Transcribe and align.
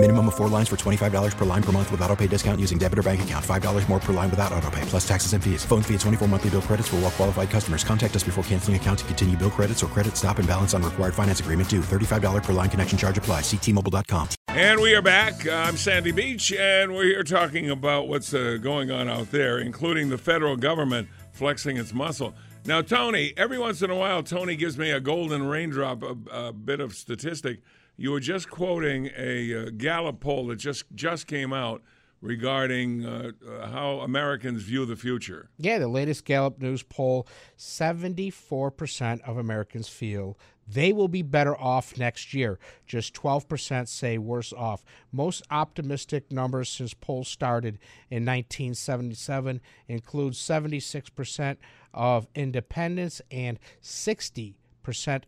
Minimum 0.00 0.28
of 0.28 0.36
four 0.36 0.46
lines 0.48 0.68
for 0.68 0.76
$25 0.76 1.36
per 1.36 1.44
line 1.44 1.62
per 1.62 1.72
month 1.72 1.90
with 1.90 2.00
auto 2.02 2.14
pay 2.14 2.28
discount 2.28 2.60
using 2.60 2.78
debit 2.78 3.00
or 3.00 3.02
bank 3.02 3.20
account. 3.22 3.44
$5 3.44 3.88
more 3.88 3.98
per 3.98 4.12
line 4.12 4.30
without 4.30 4.52
auto 4.52 4.70
pay, 4.70 4.82
plus 4.82 5.06
taxes 5.06 5.32
and 5.32 5.42
fees. 5.42 5.64
Phone 5.64 5.82
fee 5.82 5.94
at 5.94 6.00
24 6.00 6.28
monthly 6.28 6.50
bill 6.50 6.62
credits 6.62 6.86
for 6.86 6.96
all 6.96 7.02
well 7.02 7.10
qualified 7.10 7.50
customers. 7.50 7.82
Contact 7.82 8.14
us 8.14 8.22
before 8.22 8.44
canceling 8.44 8.76
account 8.76 9.00
to 9.00 9.04
continue 9.06 9.36
bill 9.36 9.50
credits 9.50 9.82
or 9.82 9.88
credit 9.88 10.16
stop 10.16 10.38
and 10.38 10.46
balance 10.46 10.72
on 10.72 10.84
required 10.84 11.14
finance 11.14 11.40
agreement 11.40 11.68
due. 11.68 11.80
$35 11.80 12.44
per 12.44 12.52
line 12.52 12.70
connection 12.70 12.96
charge 12.96 13.18
apply. 13.18 13.40
Ctmobile.com. 13.40 14.28
And 14.46 14.80
we 14.80 14.94
are 14.94 15.02
back. 15.02 15.48
I'm 15.48 15.76
Sandy 15.76 16.12
Beach, 16.12 16.52
and 16.52 16.94
we're 16.94 17.02
here 17.06 17.24
talking 17.24 17.68
about 17.68 18.06
what's 18.06 18.32
uh, 18.32 18.56
going 18.62 18.92
on 18.92 19.08
out 19.08 19.32
there, 19.32 19.58
including 19.58 20.10
the 20.10 20.18
federal 20.18 20.56
government 20.56 21.08
flexing 21.32 21.76
its 21.76 21.92
muscle. 21.92 22.34
Now, 22.64 22.82
Tony, 22.82 23.32
every 23.36 23.58
once 23.58 23.82
in 23.82 23.90
a 23.90 23.96
while, 23.96 24.22
Tony 24.22 24.54
gives 24.54 24.78
me 24.78 24.92
a 24.92 25.00
golden 25.00 25.48
raindrop, 25.48 26.04
a, 26.04 26.16
a 26.30 26.52
bit 26.52 26.78
of 26.78 26.94
statistic. 26.94 27.62
You 28.00 28.12
were 28.12 28.20
just 28.20 28.48
quoting 28.48 29.10
a 29.16 29.54
uh, 29.54 29.70
Gallup 29.76 30.20
poll 30.20 30.46
that 30.46 30.56
just 30.56 30.84
just 30.94 31.26
came 31.26 31.52
out 31.52 31.82
regarding 32.20 33.04
uh, 33.04 33.32
uh, 33.46 33.66
how 33.66 33.98
Americans 33.98 34.62
view 34.62 34.86
the 34.86 34.94
future. 34.94 35.50
Yeah, 35.58 35.78
the 35.78 35.88
latest 35.88 36.24
Gallup 36.24 36.60
News 36.60 36.84
poll 36.84 37.26
74% 37.56 39.20
of 39.22 39.36
Americans 39.36 39.88
feel 39.88 40.38
they 40.64 40.92
will 40.92 41.08
be 41.08 41.22
better 41.22 41.58
off 41.58 41.98
next 41.98 42.32
year. 42.32 42.60
Just 42.86 43.14
12% 43.14 43.88
say 43.88 44.16
worse 44.16 44.52
off. 44.52 44.84
Most 45.10 45.42
optimistic 45.50 46.30
numbers 46.30 46.68
since 46.68 46.94
polls 46.94 47.26
started 47.26 47.80
in 48.10 48.24
1977 48.24 49.60
include 49.88 50.34
76% 50.34 51.56
of 51.92 52.28
independents 52.36 53.20
and 53.30 53.58
60% 53.82 54.54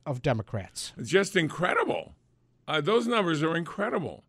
of 0.07 0.23
Democrats. 0.23 0.93
It's 0.97 1.11
just 1.11 1.35
incredible. 1.35 2.15
Uh, 2.71 2.81
those 2.81 3.09
numbers 3.09 3.43
are 3.43 3.57
incredible. 3.57 4.23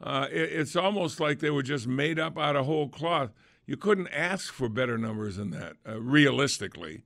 Uh, 0.00 0.28
it, 0.30 0.50
it's 0.50 0.76
almost 0.76 1.20
like 1.20 1.40
they 1.40 1.50
were 1.50 1.62
just 1.62 1.86
made 1.86 2.18
up 2.18 2.38
out 2.38 2.56
of 2.56 2.64
whole 2.64 2.88
cloth. 2.88 3.32
You 3.66 3.76
couldn't 3.76 4.08
ask 4.08 4.50
for 4.50 4.70
better 4.70 4.96
numbers 4.96 5.36
than 5.36 5.50
that, 5.50 5.74
uh, 5.86 6.00
realistically. 6.00 7.04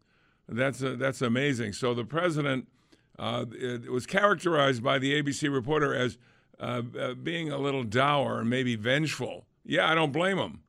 That's 0.49 0.81
uh, 0.81 0.95
that's 0.97 1.23
amazing. 1.23 1.73
So 1.73 1.93
the 1.93 2.05
president 2.05 2.69
uh, 3.19 3.47
was 3.91 4.07
characterized 4.07 4.81
by 4.81 5.01
the 5.01 5.21
ABC 5.21 5.53
reporter 5.53 5.93
as 5.93 6.19
uh, 6.61 6.83
being 7.21 7.51
a 7.51 7.59
little 7.59 7.83
dour 7.83 8.39
and 8.39 8.49
maybe 8.49 8.77
vengeful. 8.77 9.47
Yeah, 9.65 9.91
I 9.91 9.97
don't 9.97 10.13
blame 10.13 10.39
him. 10.39 10.61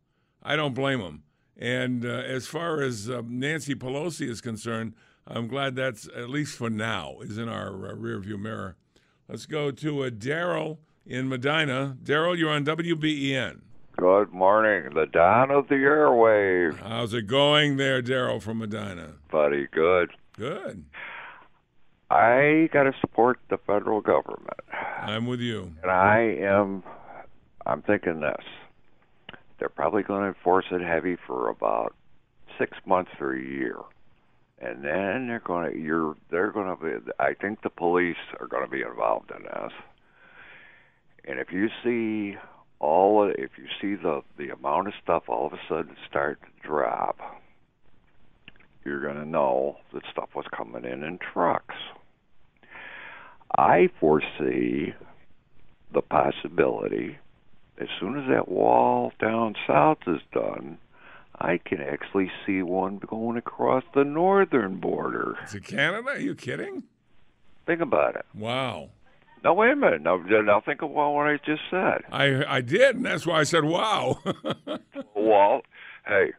I 0.42 0.56
don't 0.56 0.74
blame 0.74 1.00
him. 1.00 1.24
And 1.58 2.06
as 2.06 2.48
far 2.48 2.82
as 2.82 3.08
Nancy 3.08 3.76
Pelosi 3.76 4.28
is 4.28 4.42
concerned, 4.42 4.96
I'm 5.28 5.48
glad 5.48 5.76
that's 5.76 6.08
at 6.16 6.30
least 6.30 6.58
for 6.58 6.72
now 6.72 7.18
is 7.22 7.38
in 7.38 7.50
our 7.50 7.70
rearview 7.70 8.40
mirror. 8.40 8.78
Let's 9.32 9.46
go 9.46 9.72
to 9.72 10.04
a 10.04 10.12
Daryl 10.12 10.80
in 11.06 11.30
Medina. 11.30 11.96
Daryl, 12.04 12.38
you're 12.38 12.50
on 12.50 12.66
WBEN. 12.66 13.62
Good 13.96 14.34
morning, 14.34 14.94
the 14.94 15.06
dawn 15.06 15.52
of 15.52 15.70
the 15.70 15.76
airwave. 15.76 16.78
How's 16.82 17.14
it 17.14 17.28
going 17.28 17.78
there, 17.78 18.02
Daryl 18.02 18.42
from 18.42 18.58
Medina? 18.58 19.14
Buddy, 19.32 19.68
good. 19.72 20.12
Good. 20.36 20.84
I 22.10 22.68
got 22.74 22.84
to 22.84 22.94
support 23.00 23.40
the 23.50 23.58
federal 23.58 24.02
government. 24.02 24.60
I'm 25.00 25.26
with 25.28 25.40
you. 25.40 25.76
And 25.82 25.90
I 25.90 26.20
am, 26.42 26.84
I'm 27.66 27.84
thinking 27.84 28.20
this. 28.20 28.44
They're 29.60 29.70
probably 29.70 30.04
going 30.04 30.24
to 30.24 30.28
enforce 30.28 30.66
it 30.72 30.82
heavy 30.82 31.16
for 31.26 31.48
about 31.48 31.96
six 32.60 32.78
months 32.86 33.12
or 33.22 33.32
a 33.32 33.42
year. 33.42 33.78
And 34.64 34.84
then 34.84 35.28
they're 35.28 35.42
going 35.44 35.72
to, 35.72 35.78
you're, 35.78 36.16
they're 36.30 36.52
going 36.52 36.76
to 36.78 36.84
be, 36.84 37.12
I 37.20 37.34
think 37.34 37.64
the 37.64 37.70
police 37.70 38.16
are 38.40 38.48
going 38.48 38.64
to 38.64 38.70
be 38.70 38.84
involved 38.84 39.32
in 39.36 39.44
this. 39.44 39.72
And 41.26 41.40
if 41.40 41.52
you 41.52 41.68
see 41.84 42.38
all, 42.80 43.24
of, 43.28 43.32
if 43.38 43.52
you 43.58 43.66
see 43.82 44.02
the, 44.02 44.22
the 44.38 44.50
amount 44.50 44.88
of 44.88 44.94
stuff 45.04 45.24
all 45.28 45.48
of 45.48 45.54
a 45.54 45.60
sudden 45.68 45.96
start 46.08 46.40
to 46.42 46.68
drop, 46.68 47.18
you're 48.86 49.02
going 49.02 49.18
to 49.18 49.26
know 49.26 49.78
that 49.94 50.04
stuff 50.12 50.30
was 50.36 50.46
coming 50.56 50.86
in 50.86 51.04
in 51.04 51.18
trucks. 51.34 51.76
I 53.58 53.90
foresee 54.00 54.94
the 55.94 56.02
possibility 56.02 57.18
as 57.80 57.88
soon 58.00 58.18
as 58.20 58.30
that 58.30 58.48
wall 58.48 59.12
down 59.20 59.56
south 59.68 59.98
is 60.08 60.22
done, 60.32 60.78
I 61.44 61.60
can 61.66 61.82
actually 61.82 62.32
see 62.46 62.62
one 62.62 62.98
going 63.00 63.36
across 63.38 63.84
the 63.96 64.04
northern 64.04 64.76
border. 64.80 65.38
Is 65.44 65.56
it 65.56 65.64
Canada? 65.66 66.10
Are 66.10 66.20
you 66.20 66.36
kidding? 66.36 66.84
Think 67.66 67.82
about 67.82 68.16
it. 68.16 68.26
Wow. 68.36 68.90
Now 69.44 69.54
wait 69.56 69.72
a 69.72 69.76
minute. 69.76 70.02
Now, 70.04 70.18
now 70.18 70.62
think 70.62 70.84
about 70.84 71.12
what 71.14 71.26
I 71.28 71.38
just 71.44 71.64
said. 71.72 72.04
I 72.12 72.44
I 72.58 72.62
did, 72.62 72.96
and 72.98 73.06
that's 73.06 73.26
why 73.26 73.40
I 73.40 73.44
said 73.44 73.64
wow. 73.64 74.20
well, 75.16 75.62
hey, 76.08 76.32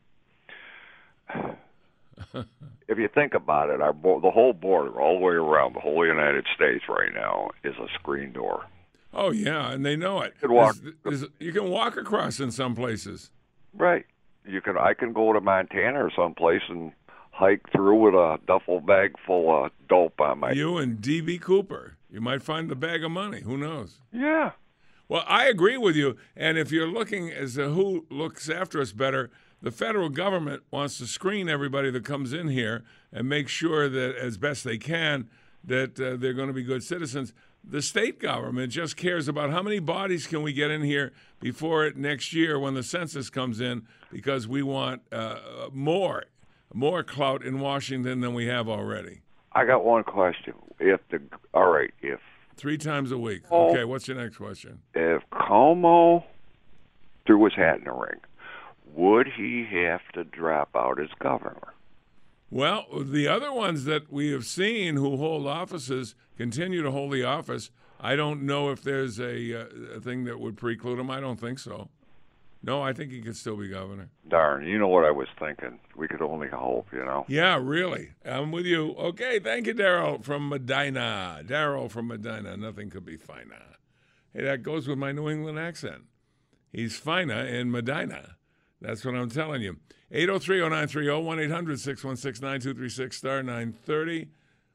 if 2.89 2.99
you 2.99 3.09
think 3.13 3.35
about 3.35 3.71
it, 3.71 3.81
our 3.81 3.93
bo- 3.93 4.21
the 4.21 4.31
whole 4.31 4.53
border, 4.53 5.01
all 5.01 5.19
the 5.19 5.25
way 5.25 5.33
around 5.35 5.75
the 5.75 5.81
whole 5.81 6.07
United 6.07 6.47
States 6.55 6.85
right 6.89 7.13
now, 7.15 7.51
is 7.65 7.75
a 7.77 7.87
screen 7.95 8.33
door. 8.33 8.67
oh 9.15 9.31
yeah, 9.33 9.73
and 9.73 9.85
they 9.85 9.97
know 9.97 10.21
it. 10.21 10.35
You 10.43 10.49
can 10.49 10.57
walk- 10.57 10.77
There's- 10.77 10.97
there's- 11.05 11.25
you 11.41 11.53
can 11.53 11.71
walk 11.71 11.97
across 11.97 12.39
in 12.41 12.51
some 12.51 12.75
places. 12.75 13.31
Right. 13.75 14.07
You 14.45 14.61
can. 14.61 14.77
I 14.77 14.95
can 14.95 15.13
go 15.13 15.33
to 15.33 15.41
Montana 15.41 16.05
or 16.05 16.11
someplace 16.15 16.63
and 16.69 16.93
hike 17.31 17.71
through 17.73 17.97
with 17.97 18.15
a 18.15 18.39
duffel 18.47 18.81
bag 18.81 19.15
full 19.27 19.65
of 19.65 19.73
dope 19.89 20.21
on 20.21 20.41
my. 20.41 20.53
You 20.53 20.79
and 20.79 20.99
DB 20.99 21.41
Cooper. 21.41 21.97
You 22.11 22.21
might 22.21 22.43
find 22.43 22.69
the 22.69 22.77
bag 22.77 23.03
of 23.05 23.11
money. 23.11 23.41
Who 23.41 23.57
knows? 23.57 23.99
Yeah. 24.13 24.53
Well, 25.09 25.25
I 25.27 25.47
agree 25.47 25.77
with 25.77 25.97
you. 25.97 26.17
And 26.37 26.59
if 26.59 26.71
you're 26.71 26.87
looking 26.87 27.31
as 27.31 27.55
to 27.55 27.71
who 27.71 28.07
looks 28.11 28.49
after 28.49 28.81
us 28.81 28.93
better, 28.93 29.31
the 29.61 29.71
federal 29.71 30.09
government 30.09 30.63
wants 30.71 30.99
to 30.99 31.07
screen 31.07 31.49
everybody 31.49 31.91
that 31.91 32.05
comes 32.05 32.33
in 32.33 32.49
here 32.49 32.85
and 33.13 33.29
make 33.29 33.49
sure 33.49 33.89
that, 33.89 34.17
as 34.17 34.37
best 34.37 34.65
they 34.65 34.79
can, 34.79 35.29
that 35.65 36.01
uh, 36.01 36.17
they're 36.17 36.33
going 36.33 36.49
to 36.49 36.55
be 36.55 36.65
good 36.65 36.83
citizens. 36.83 37.33
The 37.65 37.83
state 37.83 38.19
government 38.19 38.73
just 38.73 38.97
cares 38.97 39.29
about 39.29 39.51
how 39.51 39.63
many 39.63 39.79
bodies 39.79 40.27
can 40.27 40.43
we 40.43 40.53
get 40.53 40.71
in 40.71 40.83
here 40.83 41.13
before 41.41 41.87
it 41.87 41.97
next 41.97 42.33
year 42.33 42.59
when 42.59 42.75
the 42.75 42.83
census 42.83 43.31
comes 43.31 43.61
in, 43.61 43.87
because 44.11 44.49
we 44.49 44.63
want 44.63 45.03
uh, 45.13 45.37
more, 45.73 46.25
more 46.75 47.03
clout 47.03 47.45
in 47.45 47.61
Washington 47.61 48.21
than 48.21 48.35
we 48.35 48.47
have 48.47 48.69
already. 48.69 49.21
I 49.53 49.65
got 49.65 49.85
one 49.85 50.03
question. 50.03 50.55
If 50.81 51.01
the 51.11 51.21
all 51.55 51.71
right, 51.71 51.93
if 52.01 52.21
Three 52.57 52.79
times 52.79 53.13
a 53.13 53.19
week. 53.19 53.43
Okay, 53.51 53.85
what's 53.85 54.07
your 54.09 54.17
next 54.19 54.37
question? 54.37 54.81
if 54.95 55.23
Cuomo 55.33 56.23
threw 57.27 57.45
his 57.45 57.55
hat 57.55 57.79
in 57.79 57.85
the 57.85 57.93
ring, 57.93 58.21
would 58.95 59.27
he 59.27 59.67
have 59.71 60.01
to 60.15 60.25
drop 60.25 60.71
out 60.75 61.01
as 61.01 61.09
governor? 61.19 61.73
Well, 62.53 62.85
the 63.03 63.27
other 63.29 63.51
ones 63.51 63.87
that 63.87 64.13
we 64.13 64.31
have 64.33 64.45
seen 64.45 64.97
who 64.97 65.17
hold 65.17 65.47
offices 65.47 66.15
continue 66.37 66.83
to 66.83 66.91
hold 66.91 67.11
the 67.11 67.25
office. 67.25 67.71
I 67.99 68.15
don't 68.15 68.43
know 68.43 68.69
if 68.69 68.83
there's 68.83 69.19
a, 69.19 69.63
uh, 69.63 69.97
a 69.97 70.01
thing 70.01 70.25
that 70.25 70.39
would 70.39 70.59
preclude 70.59 70.99
him. 70.99 71.11
I 71.11 71.19
don't 71.19 71.41
think 71.41 71.59
so. 71.59 71.89
No, 72.63 72.83
I 72.83 72.93
think 72.93 73.11
he 73.11 73.23
could 73.23 73.39
still 73.39 73.57
be 73.57 73.69
governor. 73.69 74.11
Darn, 74.29 74.67
you 74.67 74.79
know 74.79 74.89
what 74.89 75.07
I 75.07 75.11
was 75.11 75.29
thinking. 75.39 75.81
We 75.97 76.09
could 76.09 76.21
only 76.21 76.49
hope, 76.49 76.89
you 76.93 77.03
know. 77.03 77.25
Yeah, 77.27 77.59
really. 77.59 78.11
I'm 78.23 78.53
with 78.53 78.67
you. 78.67 78.97
Okay, 78.99 79.39
thank 79.39 79.67
you, 79.67 79.75
Daryl 79.75 80.23
from 80.23 80.51
Medina. 80.51 81.41
Daryl 81.47 81.91
from 81.91 82.09
Medina. 82.09 82.55
Nothing 82.59 82.91
could 82.91 83.07
be 83.07 83.17
finer. 83.17 83.79
Hey, 84.35 84.43
that 84.45 84.63
goes 84.63 84.87
with 84.87 84.99
my 84.99 85.11
New 85.11 85.31
England 85.31 85.59
accent. 85.59 86.03
He's 86.71 86.99
finer 86.99 87.47
in 87.47 87.71
Medina. 87.71 88.37
That's 88.83 89.05
what 89.05 89.15
I'm 89.15 89.31
telling 89.31 89.63
you. 89.63 89.77
803-0930, 90.13 91.49
1-800-616-9236, 91.49 93.15
star 93.15 93.43
930. 93.43 94.29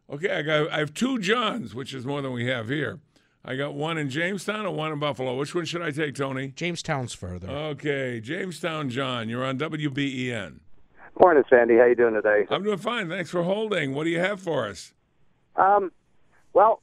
Okay, 0.09 0.31
I 0.31 0.41
got 0.41 0.71
I 0.71 0.79
have 0.79 0.93
two 0.93 1.19
Johns, 1.19 1.75
which 1.75 1.93
is 1.93 2.05
more 2.05 2.21
than 2.21 2.31
we 2.31 2.47
have 2.47 2.69
here. 2.69 2.99
I 3.43 3.55
got 3.55 3.75
one 3.75 3.97
in 3.97 4.09
Jamestown 4.09 4.65
and 4.65 4.75
one 4.75 4.91
in 4.91 4.99
Buffalo. 4.99 5.35
Which 5.37 5.53
one 5.53 5.65
should 5.65 5.81
I 5.81 5.91
take, 5.91 6.15
Tony? 6.15 6.49
Jamestown's 6.49 7.13
further. 7.13 7.49
Okay, 7.49 8.19
Jamestown 8.21 8.89
John, 8.89 9.29
you're 9.29 9.43
on 9.43 9.57
WBEN. 9.57 10.59
Morning, 11.19 11.43
Sandy. 11.49 11.77
How 11.77 11.85
you 11.85 11.95
doing 11.95 12.13
today? 12.13 12.45
I'm 12.49 12.63
doing 12.63 12.77
fine. 12.77 13.09
Thanks 13.09 13.29
for 13.29 13.43
holding. 13.43 13.93
What 13.93 14.05
do 14.05 14.09
you 14.09 14.19
have 14.19 14.39
for 14.39 14.67
us? 14.67 14.93
Um, 15.55 15.91
well, 16.53 16.81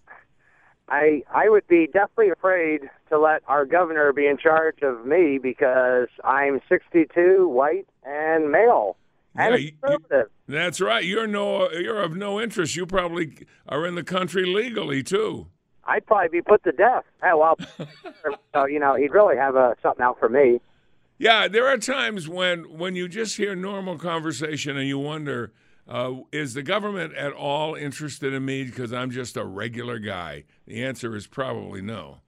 I 0.89 1.23
I 1.33 1.49
would 1.49 1.67
be 1.67 1.87
definitely 1.87 2.31
afraid 2.31 2.83
to 3.09 3.19
let 3.19 3.43
our 3.49 3.65
governor 3.65 4.13
be 4.13 4.27
in 4.27 4.37
charge 4.37 4.83
of 4.83 5.07
me 5.07 5.39
because 5.39 6.09
I'm 6.25 6.61
62, 6.69 7.49
white, 7.49 7.87
and 8.05 8.51
male, 8.51 8.97
and 9.35 9.55
Yeah, 9.55 9.71
a 9.91 9.99
you- 10.13 10.25
That's 10.47 10.81
right. 10.81 11.05
You're 11.05 11.27
no 11.27 11.71
you're 11.71 12.03
of 12.03 12.17
no 12.17 12.41
interest. 12.41 12.77
You 12.77 12.87
probably 12.87 13.47
are 13.69 13.87
in 13.87 13.95
the 13.95 14.05
country 14.05 14.45
legally 14.45 15.03
too. 15.03 15.47
I'd 15.87 16.07
probably 16.07 16.29
be 16.29 16.43
put 16.43 16.65
to 16.65 16.73
death. 16.73 17.05
Hell, 17.23 17.41
well, 17.41 17.59
so 18.55 18.67
you 18.67 18.79
know, 18.79 18.95
he'd 18.95 19.13
really 19.13 19.37
have 19.37 19.57
uh, 19.57 19.75
something 19.83 20.03
out 20.03 20.19
for 20.19 20.29
me. 20.29 20.61
Yeah, 21.17 21.47
there 21.49 21.67
are 21.67 21.79
times 21.79 22.29
when 22.29 22.77
when 22.79 22.95
you 22.95 23.09
just 23.09 23.37
hear 23.39 23.55
normal 23.55 23.99
conversation 23.99 24.77
and 24.77 24.87
you 24.89 24.99
wonder, 24.99 25.53
uh, 25.89 26.13
is 26.33 26.53
the 26.55 26.63
government 26.63 27.15
at 27.15 27.33
all 27.33 27.75
interested 27.75 28.35
in 28.35 28.45
me 28.45 28.65
because 28.65 28.93
I'm 28.93 29.11
just 29.11 29.37
a 29.37 29.45
regular 29.45 29.99
guy? 29.99 30.45
The 30.67 30.83
answer 30.85 31.15
is 31.15 31.27
probably 31.27 31.83
no. 31.83 32.19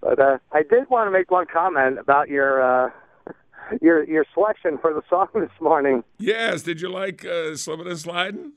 But 0.00 0.18
uh, 0.18 0.38
I 0.52 0.62
did 0.62 0.88
want 0.90 1.06
to 1.06 1.10
make 1.10 1.30
one 1.30 1.46
comment 1.50 1.98
about 1.98 2.28
your 2.28 2.62
uh, 2.62 2.90
your 3.80 4.04
your 4.04 4.24
selection 4.34 4.78
for 4.78 4.92
the 4.92 5.02
song 5.08 5.28
this 5.34 5.60
morning. 5.60 6.04
Yes, 6.18 6.62
did 6.62 6.80
you 6.80 6.88
like 6.88 7.24
uh, 7.24 7.56
Slippin' 7.56 7.86
and 7.88 7.98
Sliding? 7.98 8.52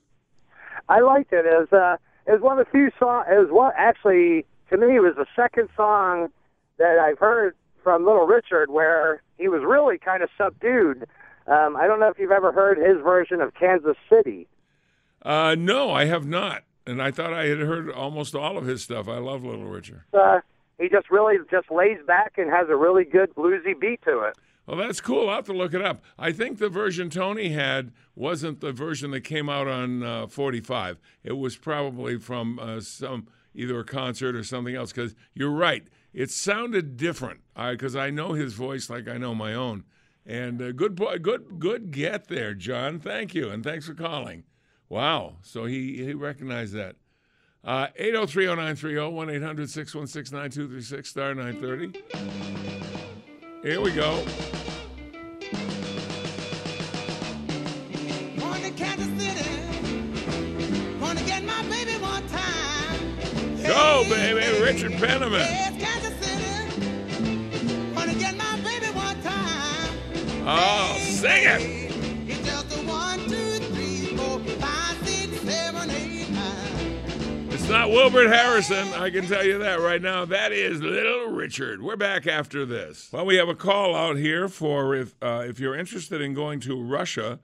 I 0.89 0.99
liked 0.99 1.33
it 1.33 1.45
as 1.45 1.71
uh, 1.71 1.97
as 2.27 2.41
one 2.41 2.59
of 2.59 2.65
the 2.65 2.71
few 2.71 2.91
songs. 2.99 3.25
As 3.29 3.47
what 3.49 3.73
actually 3.77 4.45
to 4.69 4.77
me 4.77 4.97
it 4.97 5.01
was 5.01 5.15
the 5.15 5.27
second 5.35 5.69
song 5.75 6.29
that 6.77 6.99
I've 6.99 7.19
heard 7.19 7.55
from 7.83 8.05
Little 8.05 8.27
Richard 8.27 8.69
where 8.69 9.21
he 9.37 9.47
was 9.47 9.61
really 9.63 9.97
kind 9.97 10.21
of 10.23 10.29
subdued. 10.37 11.07
Um, 11.47 11.77
I 11.77 11.87
don't 11.87 11.99
know 11.99 12.09
if 12.09 12.19
you've 12.19 12.31
ever 12.31 12.51
heard 12.51 12.77
his 12.77 13.01
version 13.01 13.39
of 13.39 13.53
Kansas 13.53 13.95
City. 14.09 14.47
Uh, 15.21 15.55
no, 15.57 15.91
I 15.91 16.05
have 16.05 16.25
not, 16.25 16.63
and 16.87 17.01
I 17.01 17.11
thought 17.11 17.33
I 17.33 17.45
had 17.45 17.59
heard 17.59 17.91
almost 17.91 18.33
all 18.33 18.57
of 18.57 18.65
his 18.65 18.83
stuff. 18.83 19.07
I 19.07 19.17
love 19.17 19.43
Little 19.43 19.65
Richard. 19.65 20.03
Uh, 20.13 20.39
he 20.79 20.89
just 20.89 21.09
really 21.11 21.37
just 21.51 21.69
lays 21.71 21.99
back 22.05 22.33
and 22.37 22.49
has 22.49 22.67
a 22.69 22.75
really 22.75 23.03
good 23.03 23.33
bluesy 23.35 23.79
beat 23.79 24.01
to 24.03 24.21
it. 24.21 24.37
Well, 24.67 24.77
that's 24.77 24.99
cool. 24.99 25.29
I'll 25.29 25.37
have 25.37 25.45
to 25.45 25.53
look 25.53 25.73
it 25.73 25.81
up. 25.81 26.03
I 26.19 26.31
think 26.33 26.59
the 26.59 26.69
version 26.69 27.09
Tony 27.09 27.49
had 27.49 27.93
wasn't 28.15 28.59
the 28.59 28.73
version 28.73 29.11
that 29.11 29.21
came 29.21 29.47
out 29.49 29.67
on 29.67 30.03
uh, 30.03 30.27
45. 30.27 30.99
It 31.23 31.37
was 31.37 31.55
probably 31.55 32.17
from 32.17 32.59
uh, 32.59 32.81
some 32.81 33.27
either 33.55 33.79
a 33.79 33.85
concert 33.85 34.35
or 34.35 34.43
something 34.43 34.75
else. 34.75 34.91
Because 34.91 35.15
you're 35.33 35.51
right, 35.51 35.87
it 36.13 36.31
sounded 36.31 36.97
different. 36.97 37.39
Because 37.55 37.95
I, 37.95 38.07
I, 38.07 38.09
know 38.09 38.33
his 38.33 38.53
voice 38.53 38.89
like 38.89 39.07
I 39.07 39.17
know 39.17 39.33
my 39.33 39.53
own. 39.53 39.85
And 40.25 40.61
uh, 40.61 40.73
good, 40.73 40.97
good, 41.21 41.59
good 41.59 41.91
get 41.91 42.27
there, 42.27 42.53
John. 42.53 42.99
Thank 42.99 43.33
you, 43.33 43.49
and 43.49 43.63
thanks 43.63 43.87
for 43.87 43.93
calling. 43.93 44.43
Wow. 44.89 45.35
So 45.41 45.65
he 45.65 46.03
he 46.03 46.13
recognized 46.13 46.73
that. 46.73 46.95
Uh, 47.63 47.87
8030930 47.99 49.11
1 49.11 49.29
800 49.29 49.69
616 49.69 50.37
9236 50.37 51.09
star 51.09 51.33
930. 51.35 52.03
Here 53.63 53.81
we 53.81 53.91
go. 53.91 54.23
Go, 63.67 64.05
baby, 64.09 64.61
Richard 64.63 64.93
Penniman. 64.93 65.41
Oh, 70.49 70.97
sing 70.99 71.43
it. 71.43 71.76
Not 77.77 77.91
Wilbert 77.91 78.29
Harrison, 78.29 78.87
I 78.95 79.11
can 79.11 79.27
tell 79.27 79.45
you 79.45 79.59
that 79.59 79.79
right 79.79 80.01
now. 80.01 80.25
That 80.25 80.51
is 80.51 80.81
Little 80.81 81.27
Richard. 81.27 81.79
We're 81.79 81.95
back 81.95 82.25
after 82.25 82.65
this. 82.65 83.07
Well, 83.11 83.23
we 83.23 83.35
have 83.35 83.49
a 83.49 83.53
call 83.53 83.95
out 83.95 84.17
here 84.17 84.49
for 84.49 84.95
if 84.95 85.13
uh, 85.21 85.43
if 85.47 85.59
you're 85.59 85.75
interested 85.75 86.19
in 86.19 86.33
going 86.33 86.59
to 86.61 86.83
Russia 86.83 87.39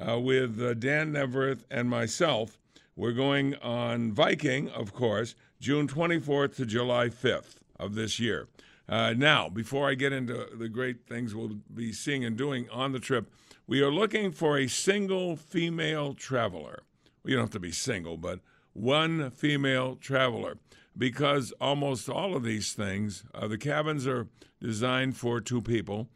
uh, 0.00 0.20
with 0.20 0.62
uh, 0.62 0.74
Dan 0.74 1.10
Neaverth 1.10 1.64
and 1.68 1.90
myself. 1.90 2.58
We're 2.94 3.10
going 3.12 3.56
on 3.56 4.12
Viking, 4.12 4.70
of 4.70 4.94
course, 4.94 5.34
June 5.58 5.88
24th 5.88 6.54
to 6.56 6.64
July 6.64 7.08
5th 7.08 7.56
of 7.76 7.96
this 7.96 8.20
year. 8.20 8.46
Uh, 8.88 9.14
now, 9.16 9.48
before 9.48 9.90
I 9.90 9.94
get 9.94 10.12
into 10.12 10.46
the 10.54 10.68
great 10.68 11.08
things 11.08 11.34
we'll 11.34 11.58
be 11.74 11.92
seeing 11.92 12.24
and 12.24 12.36
doing 12.36 12.68
on 12.70 12.92
the 12.92 13.00
trip, 13.00 13.32
we 13.66 13.82
are 13.82 13.90
looking 13.90 14.30
for 14.30 14.56
a 14.58 14.68
single 14.68 15.34
female 15.34 16.14
traveler. 16.14 16.84
Well, 17.24 17.30
you 17.30 17.34
don't 17.34 17.46
have 17.46 17.50
to 17.50 17.58
be 17.58 17.72
single, 17.72 18.16
but 18.16 18.38
one 18.72 19.30
female 19.30 19.96
traveler 19.96 20.56
because 20.96 21.52
almost 21.60 22.08
all 22.08 22.36
of 22.36 22.42
these 22.42 22.72
things, 22.72 23.24
uh, 23.34 23.48
the 23.48 23.58
cabins 23.58 24.06
are 24.06 24.28
designed 24.60 25.16
for 25.16 25.40
two 25.40 25.62
people, 25.62 26.08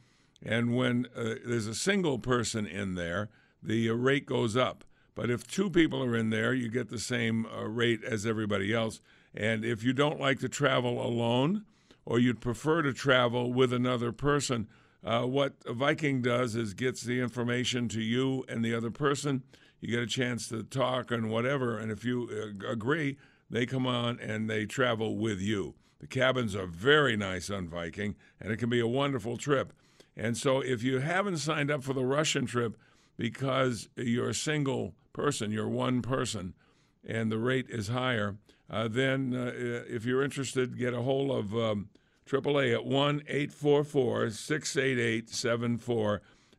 and 0.43 0.76
when 0.76 1.06
uh, 1.17 1.35
there's 1.44 1.67
a 1.67 1.75
single 1.75 2.19
person 2.19 2.67
in 2.67 2.94
there, 2.94 3.31
the 3.62 3.88
uh, 3.91 3.94
rate 3.94 4.26
goes 4.26 4.56
up. 4.56 4.85
But 5.14 5.31
if 5.31 5.47
two 5.47 5.70
people 5.70 6.03
are 6.05 6.14
in 6.14 6.31
there, 6.31 6.53
you 6.53 6.69
get 6.69 6.91
the 6.91 6.99
same 6.99 7.47
uh, 7.47 7.67
rate 7.67 8.05
as 8.05 8.26
everybody 8.26 8.73
else. 8.75 9.00
And 9.35 9.64
if 9.64 9.82
you 9.82 9.94
don't 9.94 10.20
like 10.20 10.41
to 10.41 10.49
travel 10.49 11.05
alone, 11.05 11.64
or 12.05 12.19
you'd 12.19 12.41
prefer 12.41 12.82
to 12.82 12.93
travel 12.93 13.53
with 13.53 13.73
another 13.73 14.12
person, 14.12 14.69
uh, 15.03 15.23
what 15.23 15.55
Viking 15.67 16.20
does 16.20 16.55
is 16.55 16.75
gets 16.75 17.03
the 17.03 17.20
information 17.20 17.88
to 17.88 18.00
you 18.00 18.44
and 18.49 18.64
the 18.64 18.75
other 18.75 18.91
person 18.91 19.43
you 19.81 19.88
get 19.88 20.02
a 20.02 20.06
chance 20.06 20.49
to 20.49 20.62
talk 20.62 21.11
and 21.11 21.31
whatever. 21.31 21.78
And 21.78 21.90
if 21.90 22.05
you 22.05 22.28
uh, 22.31 22.70
agree, 22.70 23.17
they 23.50 23.67
come 23.67 23.87
on 23.87 24.19
and 24.20 24.49
they 24.49 24.67
travel 24.67 25.17
with 25.17 25.40
you. 25.40 25.75
The 26.00 26.06
cabins 26.06 26.55
are 26.55 26.67
very 26.67 27.17
nice 27.17 27.50
on 27.50 27.69
Viking, 27.69 28.17
and 28.40 28.52
it 28.52 28.58
can 28.58 28.69
be 28.69 28.81
a 28.81 28.87
wonderful 28.87 29.37
trip. 29.37 29.73
And 30.17 30.37
so, 30.37 30.61
if 30.61 30.82
you 30.82 31.00
haven't 31.00 31.38
signed 31.38 31.70
up 31.70 31.82
for 31.82 31.93
the 31.93 32.05
Russian 32.05 32.46
trip 32.46 32.76
because 33.17 33.88
you're 33.96 34.31
a 34.31 34.34
single 34.34 34.94
person, 35.12 35.50
you're 35.50 35.69
one 35.69 36.02
person, 36.02 36.55
and 37.06 37.31
the 37.31 37.38
rate 37.38 37.67
is 37.69 37.88
higher, 37.88 38.37
uh, 38.69 38.88
then 38.88 39.34
uh, 39.34 39.52
if 39.88 40.05
you're 40.05 40.22
interested, 40.22 40.79
get 40.79 40.93
a 40.93 41.02
hold 41.02 41.31
of 41.31 41.55
um, 41.56 41.88
AAA 42.26 42.75
at 42.75 42.84
1 42.84 43.22
844 43.29 44.31
688 44.31 45.29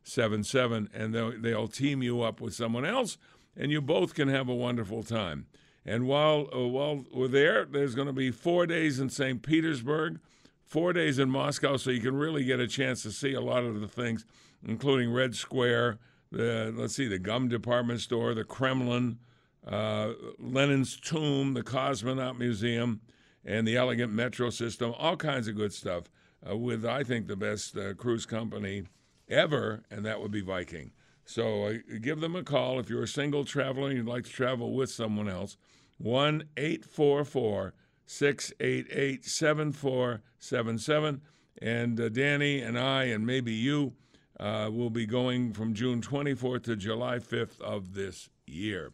77, 0.08 0.90
and 0.92 1.14
they'll, 1.14 1.32
they'll 1.38 1.68
team 1.68 2.02
you 2.02 2.22
up 2.22 2.40
with 2.40 2.54
someone 2.54 2.84
else, 2.84 3.18
and 3.56 3.70
you 3.70 3.80
both 3.80 4.14
can 4.14 4.28
have 4.28 4.48
a 4.48 4.54
wonderful 4.54 5.02
time. 5.02 5.46
And 5.84 6.06
while 6.06 6.48
uh, 6.54 6.68
while 6.68 7.04
we're 7.12 7.28
there, 7.28 7.64
there's 7.64 7.94
going 7.94 8.08
to 8.08 8.12
be 8.12 8.30
four 8.30 8.66
days 8.66 9.00
in 9.00 9.08
St. 9.08 9.42
Petersburg, 9.42 10.20
four 10.66 10.92
days 10.92 11.18
in 11.18 11.30
Moscow, 11.30 11.78
so 11.78 11.90
you 11.90 12.00
can 12.00 12.16
really 12.16 12.44
get 12.44 12.60
a 12.60 12.66
chance 12.66 13.02
to 13.04 13.10
see 13.10 13.32
a 13.32 13.40
lot 13.40 13.64
of 13.64 13.80
the 13.80 13.88
things, 13.88 14.26
including 14.62 15.12
Red 15.12 15.34
Square, 15.34 15.98
the 16.30 16.74
let's 16.76 16.94
see, 16.94 17.08
the 17.08 17.18
GUM 17.18 17.48
department 17.48 18.00
store, 18.00 18.34
the 18.34 18.44
Kremlin, 18.44 19.18
uh, 19.66 20.12
Lenin's 20.38 20.98
tomb, 21.00 21.54
the 21.54 21.62
Cosmonaut 21.62 22.38
Museum, 22.38 23.00
and 23.44 23.66
the 23.66 23.76
elegant 23.76 24.12
metro 24.12 24.50
system. 24.50 24.94
All 24.98 25.16
kinds 25.16 25.48
of 25.48 25.56
good 25.56 25.72
stuff. 25.72 26.04
Uh, 26.48 26.56
with 26.56 26.84
I 26.84 27.02
think 27.02 27.26
the 27.26 27.36
best 27.36 27.76
uh, 27.76 27.94
cruise 27.94 28.26
company 28.26 28.84
ever, 29.28 29.82
and 29.90 30.04
that 30.04 30.20
would 30.20 30.30
be 30.30 30.40
Viking. 30.40 30.92
So 31.24 31.64
uh, 31.64 31.74
give 32.00 32.20
them 32.20 32.36
a 32.36 32.42
call 32.42 32.80
if 32.80 32.88
you're 32.88 33.02
a 33.02 33.08
single 33.08 33.44
traveler 33.44 33.88
and 33.88 33.98
you'd 33.98 34.06
like 34.06 34.24
to 34.24 34.30
travel 34.30 34.72
with 34.74 34.90
someone 34.90 35.28
else. 35.28 35.56
1 35.98 36.44
844 36.56 37.74
688 38.06 39.24
7477. 39.24 41.20
And 41.60 42.00
uh, 42.00 42.08
Danny 42.08 42.60
and 42.60 42.78
I, 42.78 43.04
and 43.04 43.26
maybe 43.26 43.52
you, 43.52 43.92
uh, 44.40 44.70
will 44.72 44.90
be 44.90 45.04
going 45.04 45.52
from 45.52 45.74
June 45.74 46.00
24th 46.00 46.62
to 46.64 46.76
July 46.76 47.18
5th 47.18 47.60
of 47.60 47.94
this 47.94 48.30
year. 48.46 48.92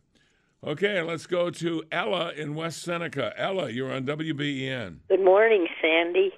Okay, 0.66 1.02
let's 1.02 1.26
go 1.26 1.50
to 1.50 1.84
Ella 1.92 2.32
in 2.32 2.54
West 2.54 2.82
Seneca. 2.82 3.34
Ella, 3.36 3.68
you're 3.68 3.92
on 3.92 4.06
WBEN. 4.06 5.00
Good 5.08 5.22
morning, 5.22 5.66
Sandy. 5.82 6.32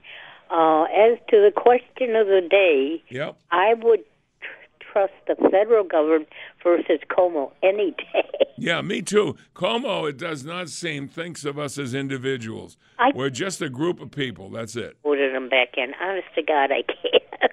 Uh, 0.51 0.85
as 0.85 1.19
to 1.31 1.41
the 1.41 1.53
question 1.55 2.15
of 2.15 2.27
the 2.29 2.47
day, 2.49 3.03
yep. 3.09 3.37
I 3.51 3.75
would 3.83 4.05
tr- 4.41 4.93
trust 4.93 5.13
the 5.27 5.35
federal 5.51 5.85
government 5.85 6.29
versus 6.63 7.01
Cuomo 7.11 7.53
any 7.63 7.93
day. 7.93 8.31
Yeah, 8.59 8.81
me 8.81 9.03
too. 9.03 9.37
Cuomo, 9.55 10.09
it 10.09 10.17
does 10.17 10.43
not 10.43 10.71
seem, 10.71 11.09
thinks 11.09 11.45
of 11.45 11.59
us 11.59 11.77
as 11.77 11.93
individuals. 11.93 12.79
I 12.99 13.11
We're 13.15 13.29
just 13.29 13.61
a 13.61 13.69
group 13.69 14.01
of 14.01 14.11
people. 14.11 14.49
That's 14.49 14.77
it. 14.77 14.97
Voted 15.03 15.35
him 15.35 15.51
back 15.51 15.75
in. 15.77 15.93
Honest 16.01 16.29
to 16.37 16.43
God, 16.43 16.71
I 16.73 16.83
can't. 16.83 17.53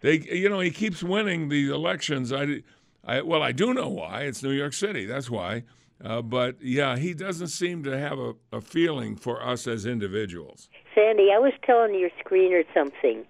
They, 0.00 0.18
you 0.18 0.48
know, 0.48 0.58
he 0.58 0.70
keeps 0.72 1.02
winning 1.02 1.48
the 1.48 1.68
elections. 1.68 2.32
I, 2.32 2.62
I, 3.04 3.20
well, 3.22 3.40
I 3.40 3.52
do 3.52 3.72
know 3.72 3.88
why. 3.88 4.22
It's 4.22 4.42
New 4.42 4.50
York 4.50 4.72
City. 4.72 5.06
That's 5.06 5.30
why. 5.30 5.62
Uh, 6.04 6.20
but 6.20 6.56
yeah, 6.60 6.96
he 6.96 7.14
doesn't 7.14 7.48
seem 7.48 7.84
to 7.84 7.96
have 7.96 8.18
a, 8.18 8.34
a 8.52 8.60
feeling 8.60 9.16
for 9.16 9.42
us 9.42 9.66
as 9.66 9.86
individuals. 9.86 10.68
Sandy, 10.94 11.28
I 11.34 11.38
was 11.38 11.52
telling 11.64 11.94
your 11.94 12.10
screener 12.24 12.64
something. 12.74 13.24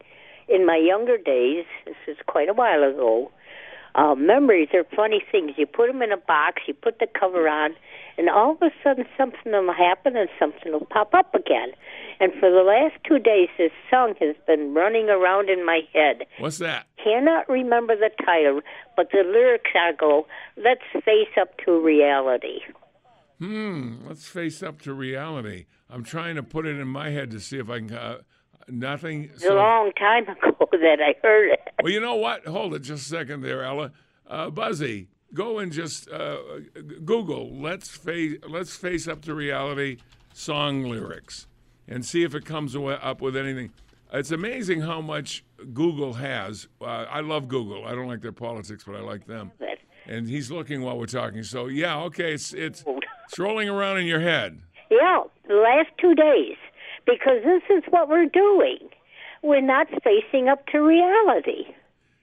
In 0.49 0.67
my 0.67 0.76
younger 0.76 1.19
days, 1.19 1.64
this 1.85 1.97
is 2.07 2.17
quite 2.26 2.49
a 2.49 2.55
while 2.55 2.83
ago, 2.83 3.31
uh, 3.95 4.14
memories 4.14 4.69
are 4.73 4.85
funny 4.97 5.23
things. 5.31 5.52
You 5.57 5.67
put 5.67 5.88
them 5.88 6.02
in 6.02 6.12
a 6.12 6.17
box, 6.17 6.62
you 6.67 6.75
put 6.75 6.99
the 6.99 7.07
cover 7.07 7.49
on, 7.49 7.75
and 8.19 8.28
all 8.28 8.52
of 8.52 8.62
a 8.62 8.71
sudden 8.83 9.04
something 9.16 9.52
will 9.52 9.73
happen 9.73 10.16
and 10.16 10.28
something 10.38 10.73
will 10.73 10.87
pop 10.87 11.14
up 11.14 11.35
again. 11.35 11.73
And 12.21 12.33
for 12.35 12.50
the 12.50 12.62
last 12.62 12.95
two 13.07 13.19
days, 13.19 13.49
this 13.59 13.73
song 13.90 14.14
has 14.21 14.37
been 14.47 14.75
running 14.75 15.09
around 15.09 15.50
in 15.50 15.64
my 15.66 15.81
head. 15.92 16.26
What's 16.38 16.59
that? 16.59 16.87
Cannot 17.02 17.49
remember 17.49 17.97
the 17.97 18.11
title, 18.25 18.61
but 18.97 19.11
the 19.12 19.25
lyrics 19.25 19.71
are 19.75 19.92
go, 19.92 20.26
let's 20.57 20.83
face 21.04 21.35
up 21.40 21.59
to 21.64 21.81
reality. 21.81 22.61
Hmm, 23.38 24.07
let's 24.07 24.28
face 24.28 24.62
up 24.62 24.81
to 24.83 24.95
reality. 24.95 25.66
I'm 25.90 26.04
trying 26.04 26.37
to 26.37 26.42
put 26.45 26.64
it 26.64 26.78
in 26.78 26.87
my 26.87 27.11
head 27.11 27.31
to 27.33 27.40
see 27.40 27.59
if 27.59 27.69
I 27.69 27.78
can. 27.78 27.92
Uh, 27.92 28.19
nothing. 28.69 29.31
It's 29.35 29.45
a 29.45 29.54
long 29.54 29.90
time 29.99 30.23
ago 30.28 30.69
that 30.71 30.99
I 31.00 31.14
heard 31.23 31.52
it. 31.52 31.61
Well, 31.83 31.92
you 31.92 32.00
know 32.00 32.14
what? 32.14 32.47
Hold 32.47 32.75
it 32.75 32.81
just 32.83 33.07
a 33.07 33.09
second 33.09 33.40
there, 33.42 33.64
Ella. 33.64 33.90
Uh, 34.28 34.50
Buzzy, 34.50 35.09
go 35.34 35.58
and 35.58 35.72
just 35.72 36.10
uh, 36.10 36.38
Google 37.04 37.50
"Let's 37.54 37.88
face 37.88 38.38
Let's 38.48 38.76
face 38.76 39.08
up 39.08 39.22
to 39.22 39.34
reality" 39.34 39.98
song 40.34 40.84
lyrics 40.84 41.46
and 41.88 42.04
see 42.04 42.22
if 42.22 42.34
it 42.34 42.44
comes 42.44 42.74
up 42.76 43.20
with 43.20 43.36
anything. 43.36 43.72
It's 44.12 44.30
amazing 44.30 44.82
how 44.82 45.00
much 45.00 45.44
Google 45.72 46.14
has. 46.14 46.68
Uh, 46.80 46.84
I 46.84 47.20
love 47.20 47.48
Google. 47.48 47.86
I 47.86 47.92
don't 47.92 48.08
like 48.08 48.20
their 48.20 48.32
politics, 48.32 48.84
but 48.86 48.94
I 48.94 49.00
like 49.00 49.26
them. 49.26 49.52
And 50.06 50.28
he's 50.28 50.50
looking 50.50 50.82
while 50.82 50.98
we're 50.98 51.06
talking. 51.06 51.42
So 51.42 51.66
yeah, 51.66 51.98
okay, 52.02 52.32
it's 52.34 52.52
it's, 52.52 52.84
it's 53.26 53.38
rolling 53.38 53.68
around 53.68 53.98
in 53.98 54.06
your 54.06 54.20
head. 54.20 54.60
yeah, 54.90 55.22
the 55.48 55.54
last 55.54 55.88
two 55.98 56.14
days, 56.14 56.56
because 57.06 57.42
this 57.44 57.62
is 57.70 57.82
what 57.90 58.08
we're 58.08 58.26
doing. 58.26 58.78
We're 59.42 59.60
not 59.60 59.88
facing 60.04 60.48
up 60.48 60.66
to 60.68 60.78
reality 60.80 61.64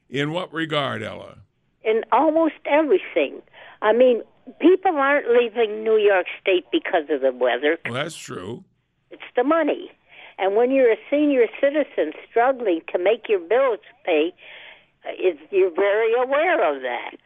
In 0.10 0.32
what 0.32 0.54
regard, 0.54 1.04
Ella? 1.04 1.40
In 1.84 2.04
almost 2.12 2.56
everything. 2.66 3.42
I 3.82 3.94
mean, 3.94 4.22
people 4.60 4.96
aren't 4.96 5.30
leaving 5.30 5.84
New 5.84 5.98
York 5.98 6.28
State 6.42 6.66
because 6.72 7.04
of 7.10 7.22
the 7.22 7.32
weather. 7.32 7.78
Well, 7.86 7.94
that's 7.94 8.16
true. 8.16 8.64
It's 9.12 9.22
the 9.36 9.44
money. 9.44 9.92
And 10.38 10.56
when 10.56 10.72
you're 10.72 10.92
a 10.92 10.98
senior 11.10 11.48
citizen 11.60 12.14
struggling 12.30 12.82
to 12.94 13.00
make 13.00 13.28
your 13.28 13.40
bills 13.40 13.80
pay, 14.06 14.34
uh, 15.06 15.12
you're 15.52 15.74
very 15.74 16.14
aware 16.14 16.76
of 16.76 16.82
that. 16.82 17.18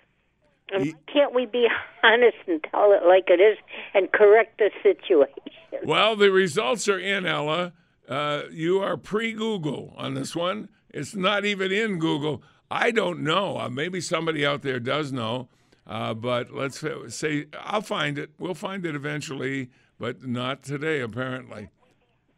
And 0.72 0.86
why 0.86 0.94
can't 1.12 1.34
we 1.34 1.46
be 1.46 1.68
honest 2.04 2.38
and 2.48 2.64
tell 2.72 2.92
it 2.92 3.06
like 3.08 3.26
it 3.28 3.40
is 3.40 3.58
and 3.94 4.12
correct 4.12 4.60
the 4.60 4.72
situation? 4.82 5.34
Well, 5.84 6.16
the 6.16 6.32
results 6.32 6.88
are 6.88 7.00
in, 7.00 7.26
Ella. 7.26 7.74
Uh, 8.08 8.44
you 8.52 8.80
are 8.80 8.96
pre 8.96 9.34
Google 9.34 9.94
on 9.98 10.14
this 10.14 10.36
one. 10.36 10.70
It's 10.92 11.16
not 11.16 11.46
even 11.46 11.72
in 11.72 11.98
Google. 11.98 12.44
I 12.74 12.90
don't 12.90 13.20
know. 13.20 13.58
Uh, 13.60 13.70
maybe 13.70 14.02
somebody 14.02 14.44
out 14.46 14.64
there 14.64 14.80
does 14.80 15.12
know. 15.12 15.48
Uh, 15.86 16.14
but 16.14 16.52
let's 16.52 16.84
say 17.10 17.46
I'll 17.60 17.82
find 17.82 18.18
it. 18.18 18.32
We'll 18.40 18.56
find 18.56 18.86
it 18.86 18.96
eventually, 18.96 19.70
but 20.00 20.24
not 20.24 20.64
today, 20.64 21.02
apparently. 21.02 21.70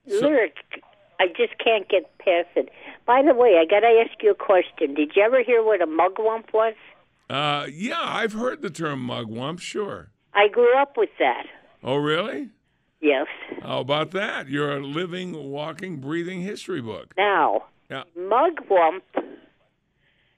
Lyric, 0.07 0.55
I 1.19 1.27
just 1.27 1.57
can't 1.63 1.87
get 1.87 2.17
past 2.17 2.49
it. 2.55 2.69
By 3.05 3.21
the 3.21 3.33
way, 3.33 3.57
I 3.61 3.65
got 3.65 3.81
to 3.81 3.87
ask 4.03 4.21
you 4.21 4.31
a 4.31 4.35
question. 4.35 4.93
Did 4.93 5.13
you 5.15 5.21
ever 5.23 5.41
hear 5.43 5.63
what 5.63 5.81
a 5.81 5.87
mugwump 5.87 6.51
was? 6.53 6.73
Uh, 7.29 7.67
yeah, 7.71 8.01
I've 8.01 8.33
heard 8.33 8.61
the 8.61 8.69
term 8.69 9.07
mugwump, 9.07 9.59
sure. 9.59 10.09
I 10.33 10.47
grew 10.47 10.75
up 10.77 10.97
with 10.97 11.09
that. 11.19 11.45
Oh, 11.83 11.95
really? 11.95 12.49
Yes. 12.99 13.27
How 13.61 13.79
about 13.79 14.11
that? 14.11 14.49
You're 14.49 14.77
a 14.77 14.85
living, 14.85 15.49
walking, 15.49 15.97
breathing 15.97 16.41
history 16.41 16.81
book. 16.81 17.13
Now, 17.17 17.65
Yeah. 17.89 18.03
mugwump, 18.17 19.01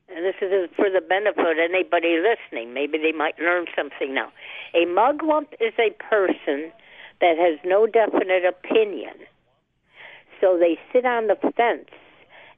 and 0.10 0.26
this 0.26 0.36
is 0.42 0.70
for 0.76 0.90
the 0.90 1.02
benefit 1.02 1.40
of 1.40 1.58
anybody 1.58 2.18
listening. 2.18 2.74
Maybe 2.74 2.98
they 2.98 3.12
might 3.12 3.38
learn 3.40 3.66
something 3.76 4.14
now. 4.14 4.32
A 4.74 4.86
mugwump 4.86 5.54
is 5.60 5.74
a 5.78 5.92
person 6.04 6.72
that 7.20 7.38
has 7.38 7.60
no 7.66 7.88
definite 7.88 8.46
opinion. 8.46 9.16
So 10.40 10.58
they 10.58 10.78
sit 10.94 11.06
on 11.06 11.28
the 11.28 11.36
fence, 11.56 11.90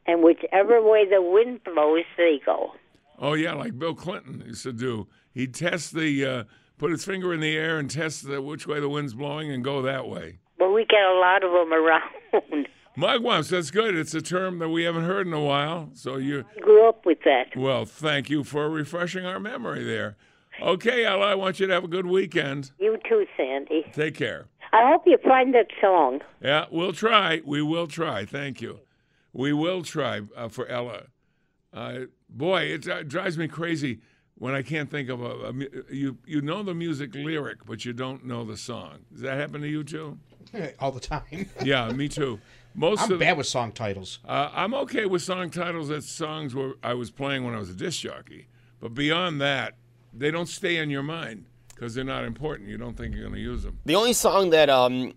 and 0.05 0.21
whichever 0.21 0.81
way 0.81 1.09
the 1.09 1.21
wind 1.21 1.63
blows, 1.63 2.03
they 2.17 2.41
go. 2.45 2.71
Oh 3.17 3.33
yeah, 3.33 3.53
like 3.53 3.77
Bill 3.77 3.95
Clinton 3.95 4.43
used 4.45 4.63
to 4.63 4.73
do. 4.73 5.07
He'd 5.33 5.53
test 5.53 5.93
the, 5.93 6.25
uh, 6.25 6.43
put 6.77 6.91
his 6.91 7.03
finger 7.05 7.33
in 7.33 7.39
the 7.39 7.55
air 7.55 7.79
and 7.79 7.89
test 7.89 8.27
the, 8.27 8.41
which 8.41 8.67
way 8.67 8.79
the 8.79 8.89
wind's 8.89 9.13
blowing 9.13 9.51
and 9.51 9.63
go 9.63 9.81
that 9.81 10.07
way. 10.07 10.39
Well, 10.59 10.73
we 10.73 10.85
get 10.85 11.01
a 11.01 11.19
lot 11.19 11.43
of 11.43 11.51
them 11.51 11.73
around. 11.73 12.67
Mugwumps, 12.99 13.49
that's 13.49 13.71
good. 13.71 13.95
It's 13.95 14.13
a 14.13 14.21
term 14.21 14.59
that 14.59 14.67
we 14.67 14.83
haven't 14.83 15.05
heard 15.05 15.25
in 15.25 15.31
a 15.31 15.39
while. 15.39 15.89
So 15.93 16.17
you, 16.17 16.43
I 16.57 16.59
grew 16.59 16.89
up 16.89 17.05
with 17.05 17.19
that. 17.23 17.55
well, 17.55 17.85
thank 17.85 18.29
you 18.29 18.43
for 18.43 18.69
refreshing 18.69 19.25
our 19.25 19.39
memory 19.39 19.85
there. 19.85 20.17
Okay, 20.61 21.05
Ella, 21.05 21.27
I 21.27 21.35
want 21.35 21.61
you 21.61 21.67
to 21.67 21.73
have 21.73 21.85
a 21.85 21.87
good 21.87 22.05
weekend. 22.05 22.71
You 22.77 22.97
too, 23.07 23.25
Sandy. 23.37 23.85
Take 23.93 24.15
care. 24.15 24.47
I 24.73 24.89
hope 24.91 25.03
you 25.05 25.17
find 25.23 25.53
that 25.53 25.67
song. 25.79 26.19
Yeah, 26.41 26.65
we'll 26.69 26.91
try. 26.91 27.41
We 27.45 27.61
will 27.61 27.87
try. 27.87 28.25
Thank 28.25 28.59
you. 28.59 28.81
We 29.31 29.53
will 29.53 29.81
try 29.83 30.21
uh, 30.35 30.49
for 30.49 30.67
Ella. 30.67 31.03
Uh, 31.71 31.99
boy, 32.29 32.63
it 32.63 32.87
uh, 32.87 33.03
drives 33.03 33.37
me 33.37 33.47
crazy 33.47 33.99
when 34.35 34.53
I 34.53 34.61
can't 34.61 34.91
think 34.91 35.07
of 35.07 35.21
a, 35.21 35.29
a, 35.29 35.53
you. 35.89 36.17
You 36.25 36.41
know 36.41 36.63
the 36.63 36.73
music 36.73 37.15
lyric, 37.15 37.65
but 37.65 37.85
you 37.85 37.93
don't 37.93 38.25
know 38.25 38.43
the 38.43 38.57
song. 38.57 39.05
Does 39.13 39.21
that 39.21 39.37
happen 39.37 39.61
to 39.61 39.67
you 39.69 39.85
too? 39.85 40.17
all 40.79 40.91
the 40.91 40.99
time. 40.99 41.49
Yeah, 41.63 41.91
me 41.91 42.09
too. 42.09 42.39
Most 42.75 43.03
I'm 43.03 43.11
of 43.13 43.19
bad 43.19 43.37
with 43.37 43.47
song 43.47 43.71
titles. 43.71 44.19
uh, 44.25 44.49
I'm 44.53 44.73
okay 44.73 45.05
with 45.05 45.21
song 45.21 45.49
titles 45.49 45.89
that 45.89 46.03
songs 46.03 46.53
were 46.55 46.73
I 46.83 46.93
was 46.93 47.11
playing 47.11 47.43
when 47.43 47.53
I 47.53 47.59
was 47.59 47.69
a 47.69 47.73
disc 47.73 47.99
jockey, 48.01 48.47
but 48.79 48.93
beyond 48.93 49.41
that, 49.41 49.75
they 50.13 50.31
don't 50.31 50.47
stay 50.47 50.77
in 50.77 50.89
your 50.89 51.03
mind 51.03 51.45
because 51.73 51.95
they're 51.95 52.03
not 52.03 52.23
important. 52.25 52.69
You 52.69 52.77
don't 52.77 52.95
think 52.95 53.13
you're 53.15 53.23
going 53.23 53.35
to 53.35 53.41
use 53.41 53.63
them. 53.63 53.79
The 53.85 53.95
only 53.95 54.13
song 54.13 54.51
that 54.51 54.69
um 54.69 55.13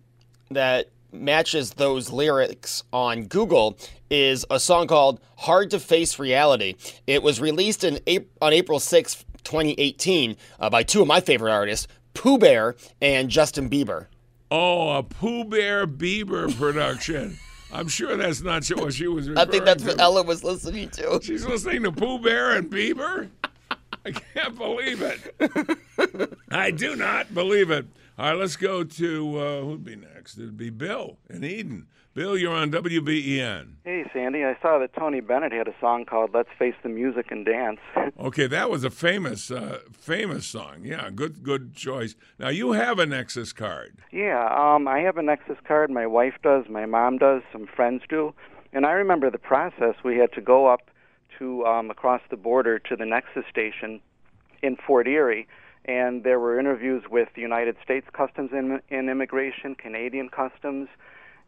that 0.51 0.91
matches 1.13 1.73
those 1.75 2.11
lyrics 2.11 2.83
on 2.93 3.25
Google 3.27 3.79
is 4.11 4.45
a 4.51 4.59
song 4.59 4.87
called 4.87 5.21
"Hard 5.37 5.71
to 5.71 5.79
Face 5.79 6.19
Reality." 6.19 6.75
It 7.07 7.23
was 7.23 7.41
released 7.41 7.85
in 7.85 8.01
April, 8.07 8.31
on 8.41 8.53
April 8.53 8.81
sixth, 8.81 9.25
2018, 9.45 10.37
uh, 10.59 10.71
by 10.71 10.83
two 10.83 11.03
of 11.03 11.07
my 11.07 11.21
favorite 11.21 11.53
artists, 11.53 11.87
Pooh 12.15 12.39
Bear 12.39 12.77
and 13.01 13.29
Justin 13.29 13.69
Bieber. 13.69 14.07
Oh, 14.55 14.99
a 14.99 15.03
Pooh 15.03 15.45
Bear 15.45 15.87
Bieber 15.87 16.55
production. 16.59 17.39
I'm 17.73 17.89
sure 17.89 18.19
that's 18.19 18.43
not 18.43 18.69
what 18.69 18.93
she 18.93 19.09
was 19.09 19.31
I 19.31 19.47
think 19.47 19.65
that's 19.65 19.83
to. 19.83 19.89
what 19.89 19.99
Ella 19.99 20.23
was 20.25 20.45
listening 20.45 20.91
to. 20.91 21.21
She's 21.23 21.47
listening 21.47 21.85
to 21.85 21.91
Pooh 21.91 22.19
Bear 22.19 22.51
and 22.51 22.71
Bieber? 22.71 23.31
I 24.05 24.11
can't 24.11 24.59
believe 24.59 25.01
it. 25.01 26.37
I 26.51 26.71
do 26.71 26.97
not 26.97 27.33
believe 27.33 27.71
it. 27.71 27.87
All 28.19 28.27
right, 28.27 28.39
let's 28.39 28.57
go 28.57 28.85
to 28.85 29.39
uh, 29.39 29.61
who'd 29.63 29.85
be 29.85 29.97
next? 29.97 30.37
It'd 30.37 30.59
be 30.59 30.69
Bill 30.69 31.17
in 31.31 31.45
Eden. 31.45 31.87
Bill, 32.15 32.37
you're 32.37 32.53
on 32.55 32.71
WBEN. 32.71 33.69
Hey, 33.85 34.05
Sandy, 34.13 34.45
I 34.45 34.55
saw 34.61 34.79
that 34.79 34.93
Tony 34.95 35.21
Bennett 35.21 35.53
had 35.53 35.67
a 35.67 35.75
song 35.81 36.05
called 36.05 36.33
Let's 36.35 36.51
Face 36.59 36.75
the 36.83 36.91
Music 36.91 37.31
and 37.31 37.45
Dance. 37.45 37.81
Okay, 38.21 38.47
that 38.47 38.71
was 38.71 38.85
a 38.85 38.91
famous, 38.91 39.51
uh, 39.51 39.81
famous 39.91 40.47
song. 40.47 40.83
Yeah, 40.85 41.11
good, 41.11 41.43
good 41.43 41.75
choice. 41.75 42.15
Now 42.39 42.51
you 42.51 42.73
have 42.73 42.99
a 43.01 43.07
Nexus 43.07 43.53
card. 43.53 43.97
yeah, 44.13 44.47
um, 44.55 44.87
I 44.87 45.01
have 45.01 45.17
a 45.17 45.23
Nexus 45.23 45.57
card. 45.67 45.91
My 45.91 46.07
wife 46.07 46.35
does, 46.43 46.67
my 46.69 46.87
mom 46.87 47.19
does, 47.19 47.43
some 47.51 47.67
friends 47.67 48.03
do. 48.09 48.33
And 48.73 48.87
I 48.87 48.93
remember 48.93 49.29
the 49.31 49.39
process. 49.39 49.95
We 50.05 50.19
had 50.19 50.33
to 50.35 50.41
go 50.41 50.67
up 50.67 50.83
to 51.39 51.65
um, 51.65 51.91
across 51.91 52.21
the 52.31 52.37
border 52.37 52.79
to 52.79 52.95
the 52.95 53.07
Nexus 53.07 53.45
station 53.51 54.01
in 54.63 54.77
Fort 54.77 55.09
Erie, 55.09 55.49
and 55.87 56.23
there 56.23 56.39
were 56.39 56.61
interviews 56.61 57.03
with 57.11 57.29
the 57.35 57.41
United 57.41 57.77
States 57.83 58.07
Customs 58.13 58.51
and, 58.53 58.81
and 58.91 59.11
Immigration, 59.11 59.75
Canadian 59.75 60.29
Customs, 60.29 60.89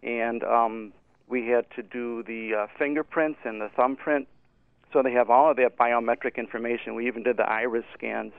and 0.04 0.44
um, 0.44 0.92
we 1.28 1.46
had 1.48 1.64
to 1.76 1.82
do 1.82 2.22
the 2.22 2.54
uh, 2.54 2.66
fingerprints 2.78 3.40
and 3.44 3.60
the 3.60 3.70
thumbprint. 3.70 4.28
So 4.92 5.02
they 5.02 5.12
have 5.12 5.30
all 5.30 5.50
of 5.50 5.56
that 5.56 5.76
biometric 5.76 6.36
information. 6.36 6.94
We 6.94 7.08
even 7.08 7.24
did 7.24 7.36
the 7.36 7.48
iris 7.48 7.84
scans, 7.94 8.32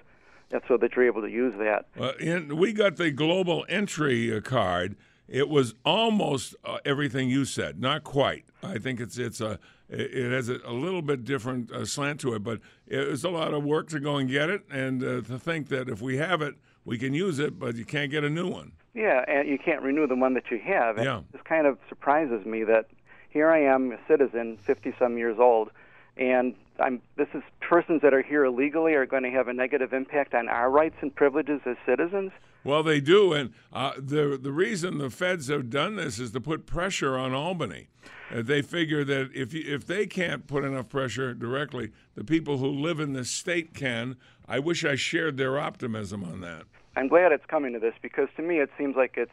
and 0.51 0.61
so 0.67 0.77
that 0.77 0.95
you're 0.95 1.05
able 1.05 1.21
to 1.21 1.29
use 1.29 1.53
that. 1.57 1.87
Uh, 1.99 2.55
we 2.55 2.71
got 2.71 2.95
the 2.95 3.11
global 3.11 3.65
entry 3.67 4.35
uh, 4.35 4.39
card. 4.39 4.95
It 5.27 5.49
was 5.49 5.73
almost 5.83 6.55
uh, 6.63 6.77
everything 6.85 7.29
you 7.29 7.45
said, 7.45 7.81
not 7.81 8.03
quite. 8.03 8.45
I 8.63 8.77
think 8.77 9.01
it's 9.01 9.17
it's 9.17 9.41
a 9.41 9.59
it 9.89 10.13
it 10.13 10.31
has 10.31 10.49
a, 10.49 10.71
little 10.71 11.01
bit 11.01 11.25
different 11.25 11.71
uh, 11.71 11.83
slant 11.83 12.19
to 12.21 12.35
it, 12.35 12.43
but 12.43 12.61
it's 12.87 13.23
a 13.23 13.29
lot 13.29 13.53
of 13.53 13.63
work 13.63 13.89
to 13.89 13.99
go 13.99 14.17
and 14.17 14.29
get 14.29 14.49
it, 14.49 14.63
and 14.69 15.03
uh, 15.03 15.21
to 15.21 15.39
think 15.39 15.67
that 15.69 15.89
if 15.89 15.99
we 15.99 16.17
have 16.17 16.41
it, 16.41 16.55
we 16.85 16.97
can 16.97 17.13
use 17.13 17.39
it, 17.39 17.59
but 17.59 17.75
you 17.75 17.85
can't 17.85 18.11
get 18.11 18.23
a 18.23 18.29
new 18.29 18.47
one. 18.47 18.71
Yeah, 18.95 19.25
and 19.27 19.47
you 19.47 19.59
can't 19.59 19.81
renew 19.81 20.07
the 20.07 20.15
one 20.15 20.33
that 20.35 20.49
you 20.49 20.59
have. 20.59 20.95
And 20.97 21.05
Yeah. 21.05 21.21
This 21.31 21.41
kind 21.43 21.67
of 21.67 21.77
surprises 21.89 22.45
me 22.45 22.63
that 22.63 22.87
here 23.29 23.49
I 23.49 23.59
am, 23.59 23.91
a 23.91 23.99
citizen, 24.07 24.57
50 24.57 24.95
some 24.97 25.17
years 25.17 25.37
old, 25.37 25.69
and 26.17 26.55
I'm 26.79 27.01
this 27.17 27.27
is 27.33 27.43
persons 27.59 28.01
that 28.01 28.13
are 28.13 28.21
here 28.21 28.45
illegally 28.45 28.93
are 28.93 29.05
going 29.05 29.23
to 29.23 29.31
have 29.31 29.49
a 29.49 29.53
negative 29.53 29.93
impact 29.93 30.33
on 30.33 30.47
our 30.47 30.69
rights 30.69 30.95
and 31.01 31.13
privileges 31.13 31.61
as 31.65 31.75
citizens. 31.85 32.31
Well, 32.63 32.81
they 32.81 33.01
do, 33.01 33.33
and 33.33 33.53
uh, 33.73 33.93
the 33.97 34.39
the 34.41 34.51
reason 34.51 34.97
the 34.97 35.09
feds 35.09 35.49
have 35.49 35.69
done 35.69 35.97
this 35.97 36.17
is 36.17 36.31
to 36.31 36.41
put 36.41 36.65
pressure 36.65 37.17
on 37.17 37.33
Albany. 37.33 37.87
Uh, 38.33 38.41
they 38.41 38.61
figure 38.61 39.03
that 39.03 39.29
if 39.35 39.53
you, 39.53 39.63
if 39.67 39.85
they 39.85 40.07
can't 40.07 40.47
put 40.47 40.63
enough 40.63 40.89
pressure 40.89 41.33
directly, 41.33 41.91
the 42.15 42.23
people 42.23 42.57
who 42.57 42.69
live 42.69 42.99
in 42.99 43.13
the 43.13 43.25
state 43.25 43.73
can. 43.73 44.15
I 44.47 44.59
wish 44.59 44.85
I 44.85 44.95
shared 44.95 45.37
their 45.37 45.59
optimism 45.59 46.23
on 46.23 46.41
that. 46.41 46.63
I'm 46.95 47.07
glad 47.07 47.31
it's 47.31 47.45
coming 47.45 47.73
to 47.73 47.79
this 47.79 47.93
because 48.01 48.29
to 48.37 48.41
me 48.41 48.59
it 48.59 48.69
seems 48.77 48.95
like 48.95 49.15
it's 49.17 49.31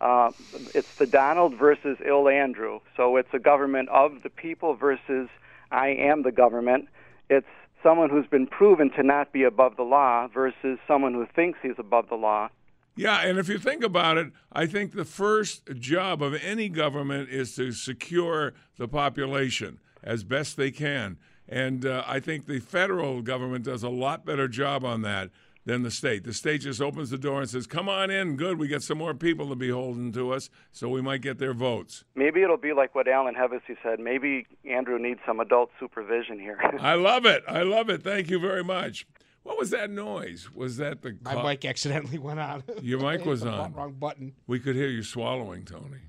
uh, 0.00 0.30
it's 0.74 0.94
the 0.96 1.06
Donald 1.06 1.54
versus 1.56 1.98
ill 2.06 2.28
Andrew. 2.28 2.80
So 2.96 3.16
it's 3.16 3.32
a 3.32 3.38
government 3.38 3.88
of 3.88 4.22
the 4.22 4.30
people 4.30 4.74
versus 4.74 5.28
I 5.70 5.88
am 5.88 6.22
the 6.22 6.32
government. 6.32 6.88
It's 7.28 7.46
someone 7.82 8.10
who's 8.10 8.26
been 8.26 8.46
proven 8.46 8.90
to 8.90 9.02
not 9.02 9.32
be 9.32 9.42
above 9.42 9.76
the 9.76 9.82
law 9.82 10.28
versus 10.28 10.78
someone 10.86 11.14
who 11.14 11.26
thinks 11.34 11.58
he's 11.62 11.78
above 11.78 12.08
the 12.08 12.14
law. 12.14 12.48
Yeah, 12.96 13.20
and 13.20 13.38
if 13.38 13.48
you 13.48 13.58
think 13.58 13.84
about 13.84 14.18
it, 14.18 14.32
I 14.52 14.66
think 14.66 14.92
the 14.92 15.04
first 15.04 15.74
job 15.78 16.20
of 16.20 16.34
any 16.34 16.68
government 16.68 17.28
is 17.28 17.54
to 17.54 17.70
secure 17.70 18.54
the 18.76 18.88
population 18.88 19.78
as 20.02 20.24
best 20.24 20.56
they 20.56 20.72
can. 20.72 21.16
And 21.48 21.86
uh, 21.86 22.02
I 22.06 22.20
think 22.20 22.46
the 22.46 22.58
federal 22.58 23.22
government 23.22 23.64
does 23.64 23.82
a 23.82 23.88
lot 23.88 24.26
better 24.26 24.48
job 24.48 24.84
on 24.84 25.02
that 25.02 25.30
than 25.68 25.82
the 25.82 25.90
state. 25.90 26.24
The 26.24 26.32
state 26.32 26.62
just 26.62 26.80
opens 26.80 27.10
the 27.10 27.18
door 27.18 27.42
and 27.42 27.48
says, 27.50 27.66
"Come 27.66 27.90
on 27.90 28.10
in, 28.10 28.36
good. 28.36 28.58
We 28.58 28.68
get 28.68 28.82
some 28.82 28.96
more 28.96 29.12
people 29.12 29.50
to 29.50 29.54
be 29.54 29.68
holding 29.68 30.10
to 30.12 30.32
us, 30.32 30.48
so 30.72 30.88
we 30.88 31.02
might 31.02 31.20
get 31.20 31.38
their 31.38 31.52
votes." 31.52 32.04
Maybe 32.16 32.40
it'll 32.42 32.56
be 32.56 32.72
like 32.72 32.94
what 32.94 33.06
Alan 33.06 33.34
Hevesi 33.34 33.76
said. 33.82 34.00
Maybe 34.00 34.46
Andrew 34.64 34.98
needs 34.98 35.20
some 35.26 35.40
adult 35.40 35.70
supervision 35.78 36.40
here. 36.40 36.58
I 36.80 36.94
love 36.94 37.26
it. 37.26 37.44
I 37.46 37.62
love 37.64 37.90
it. 37.90 38.02
Thank 38.02 38.30
you 38.30 38.40
very 38.40 38.64
much. 38.64 39.06
What 39.42 39.58
was 39.58 39.68
that 39.70 39.90
noise? 39.90 40.48
Was 40.54 40.78
that 40.78 41.02
the 41.02 41.18
My 41.22 41.42
mic 41.42 41.64
accidentally 41.66 42.18
went 42.28 42.40
on. 42.40 42.62
Your 42.82 43.00
mic 43.00 43.26
was 43.26 43.42
on. 43.44 43.74
Wrong 43.74 43.92
button. 43.92 44.32
We 44.46 44.58
could 44.60 44.74
hear 44.74 44.88
you 44.88 45.02
swallowing, 45.02 45.64
Tony. 45.66 46.00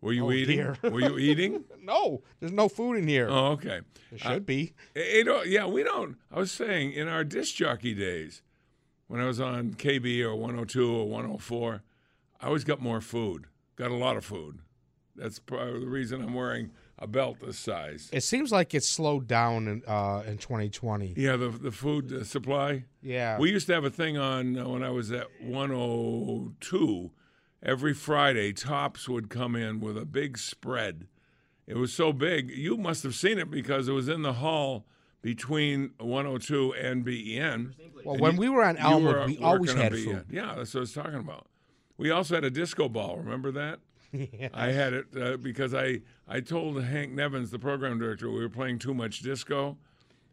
Were 0.00 0.12
you 0.12 0.26
Oh, 0.26 0.32
eating? 0.32 0.56
dear. 0.56 0.76
Were 0.82 1.00
you 1.00 1.16
eating? 1.16 1.64
No, 1.80 2.22
there's 2.40 2.52
no 2.52 2.68
food 2.68 2.94
in 2.98 3.06
here. 3.08 3.28
Oh, 3.30 3.52
okay. 3.52 3.80
There 4.10 4.18
should 4.18 4.44
be. 4.44 4.74
Uh, 4.96 5.00
you 5.00 5.24
know, 5.24 5.42
yeah, 5.44 5.64
we 5.66 5.82
don't. 5.84 6.16
I 6.30 6.38
was 6.40 6.50
saying 6.52 6.92
in 6.92 7.06
our 7.08 7.22
disc 7.24 7.54
jockey 7.54 7.94
days, 7.94 8.42
when 9.08 9.20
I 9.20 9.26
was 9.26 9.40
on 9.40 9.74
KB 9.74 10.20
or 10.22 10.34
102 10.34 10.96
or 10.96 11.08
104, 11.08 11.82
I 12.40 12.46
always 12.46 12.64
got 12.64 12.80
more 12.80 13.00
food. 13.00 13.46
Got 13.76 13.90
a 13.90 13.96
lot 13.96 14.16
of 14.16 14.24
food. 14.24 14.58
That's 15.16 15.38
probably 15.38 15.80
the 15.80 15.88
reason 15.88 16.22
I'm 16.22 16.34
wearing 16.34 16.70
a 16.98 17.06
belt 17.06 17.38
this 17.40 17.58
size. 17.58 18.08
It 18.12 18.22
seems 18.22 18.50
like 18.50 18.74
it's 18.74 18.88
slowed 18.88 19.26
down 19.26 19.68
in 19.68 19.82
uh, 19.86 20.22
in 20.26 20.38
2020. 20.38 21.14
Yeah, 21.16 21.36
the 21.36 21.48
the 21.48 21.70
food 21.70 22.26
supply. 22.26 22.84
Yeah. 23.02 23.38
We 23.38 23.50
used 23.50 23.66
to 23.68 23.74
have 23.74 23.84
a 23.84 23.90
thing 23.90 24.16
on 24.16 24.58
uh, 24.58 24.68
when 24.68 24.82
I 24.82 24.90
was 24.90 25.12
at 25.12 25.28
102. 25.40 27.10
Every 27.62 27.94
Friday, 27.94 28.52
Tops 28.52 29.08
would 29.08 29.30
come 29.30 29.56
in 29.56 29.80
with 29.80 29.96
a 29.96 30.04
big 30.04 30.36
spread. 30.36 31.06
It 31.66 31.76
was 31.76 31.92
so 31.94 32.12
big, 32.12 32.50
you 32.50 32.76
must 32.76 33.02
have 33.04 33.14
seen 33.14 33.38
it 33.38 33.50
because 33.50 33.88
it 33.88 33.92
was 33.92 34.08
in 34.08 34.22
the 34.22 34.34
hall 34.34 34.86
between 35.24 35.90
102 36.00 36.74
and 36.74 37.02
BEN. 37.02 37.74
Well, 38.04 38.12
And 38.14 38.20
when 38.20 38.34
you- 38.34 38.40
we 38.40 38.48
were 38.50 38.62
on 38.62 38.76
Elmwood, 38.76 39.14
were 39.16 39.26
we 39.26 39.38
always 39.38 39.72
had 39.72 39.92
food. 39.94 40.26
Yeah, 40.30 40.54
that's 40.54 40.74
what 40.74 40.80
I 40.80 40.82
was 40.82 40.92
talking 40.92 41.14
about. 41.14 41.46
We 41.96 42.10
also 42.10 42.34
had 42.34 42.44
a 42.44 42.50
disco 42.50 42.90
ball. 42.90 43.16
Remember 43.16 43.50
that? 43.52 43.80
I 44.54 44.66
had 44.72 44.92
it 44.92 45.06
uh, 45.20 45.36
because 45.38 45.72
I, 45.74 46.02
I 46.28 46.40
told 46.40 46.82
Hank 46.84 47.12
Nevins, 47.12 47.50
the 47.50 47.58
program 47.58 47.98
director, 47.98 48.30
we 48.30 48.40
were 48.40 48.50
playing 48.50 48.78
too 48.80 48.92
much 48.92 49.20
disco, 49.20 49.78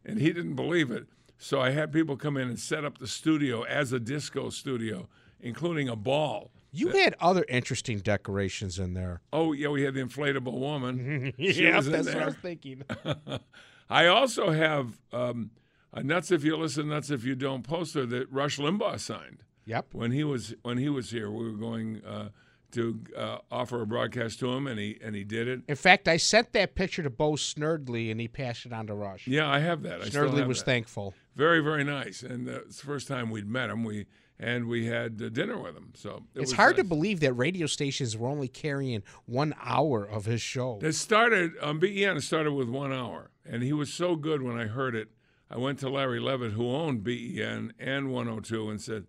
and 0.05 0.19
he 0.19 0.33
didn't 0.33 0.55
believe 0.55 0.91
it. 0.91 1.07
So 1.37 1.61
I 1.61 1.69
had 1.71 1.93
people 1.93 2.17
come 2.17 2.35
in 2.35 2.49
and 2.49 2.59
set 2.59 2.83
up 2.83 2.97
the 2.97 3.07
studio 3.07 3.63
as 3.63 3.93
a 3.93 3.99
disco 3.99 4.49
studio, 4.49 5.07
including 5.39 5.87
a 5.87 5.95
ball. 5.95 6.51
You 6.73 6.89
had 6.89 7.15
other 7.21 7.45
interesting 7.49 7.99
decorations 7.99 8.77
in 8.77 8.93
there. 8.93 9.21
Oh 9.31 9.53
yeah, 9.53 9.69
we 9.69 9.83
had 9.83 9.93
the 9.93 10.01
inflatable 10.01 10.59
woman. 10.59 11.33
Yeah, 11.37 11.79
that's 11.79 12.07
what 12.07 12.15
I 12.21 12.25
was 12.25 12.35
thinking. 12.35 12.83
I 13.91 14.07
also 14.07 14.51
have 14.51 15.01
um, 15.11 15.51
a 15.91 16.01
nuts 16.01 16.31
if 16.31 16.45
you 16.45 16.55
listen, 16.55 16.87
nuts 16.87 17.09
if 17.09 17.25
you 17.25 17.35
don't 17.35 17.63
poster 17.63 18.05
that 18.05 18.31
Rush 18.31 18.57
Limbaugh 18.57 18.99
signed. 18.99 19.43
Yep. 19.65 19.87
When 19.91 20.11
he 20.11 20.23
was 20.23 20.55
when 20.63 20.77
he 20.77 20.87
was 20.87 21.11
here, 21.11 21.29
we 21.29 21.43
were 21.43 21.57
going 21.57 22.01
uh, 22.03 22.29
to 22.71 23.01
uh, 23.15 23.37
offer 23.51 23.81
a 23.81 23.85
broadcast 23.85 24.39
to 24.39 24.51
him, 24.53 24.65
and 24.65 24.79
he 24.79 24.97
and 25.03 25.13
he 25.13 25.25
did 25.25 25.47
it. 25.49 25.61
In 25.67 25.75
fact, 25.75 26.07
I 26.07 26.17
sent 26.17 26.53
that 26.53 26.73
picture 26.73 27.03
to 27.03 27.09
Bo 27.09 27.33
Snerdley, 27.33 28.09
and 28.09 28.19
he 28.19 28.29
passed 28.29 28.65
it 28.65 28.71
on 28.71 28.87
to 28.87 28.93
Rush. 28.93 29.27
Yeah, 29.27 29.49
I 29.49 29.59
have 29.59 29.83
that. 29.83 30.03
Still 30.05 30.31
was 30.47 30.59
that. 30.59 30.65
thankful. 30.65 31.13
Very 31.35 31.59
very 31.59 31.83
nice, 31.83 32.23
and 32.23 32.47
uh, 32.47 32.61
it's 32.65 32.79
the 32.79 32.87
first 32.87 33.09
time 33.09 33.29
we'd 33.29 33.47
met 33.47 33.69
him. 33.69 33.83
We 33.83 34.05
and 34.41 34.67
we 34.67 34.87
had 34.87 35.21
uh, 35.23 35.29
dinner 35.29 35.57
with 35.57 35.77
him. 35.77 35.93
So 35.95 36.23
it 36.35 36.41
It's 36.41 36.51
hard 36.53 36.75
to 36.77 36.83
believe 36.83 37.19
that 37.21 37.33
radio 37.33 37.67
stations 37.67 38.17
were 38.17 38.27
only 38.27 38.47
carrying 38.47 39.03
one 39.25 39.53
hour 39.61 40.03
of 40.03 40.25
his 40.25 40.41
show. 40.41 40.79
It 40.81 40.93
started 40.93 41.51
on 41.61 41.79
BEN. 41.79 42.17
It 42.17 42.21
started 42.23 42.51
with 42.53 42.67
one 42.67 42.91
hour, 42.91 43.29
and 43.45 43.61
he 43.63 43.71
was 43.71 43.93
so 43.93 44.15
good 44.15 44.41
when 44.41 44.57
I 44.57 44.65
heard 44.65 44.95
it. 44.95 45.09
I 45.49 45.57
went 45.57 45.79
to 45.79 45.89
Larry 45.89 46.19
Levite, 46.19 46.51
who 46.53 46.69
owned 46.69 47.03
BEN 47.03 47.73
and 47.79 48.11
102, 48.11 48.69
and 48.69 48.81
said, 48.81 49.05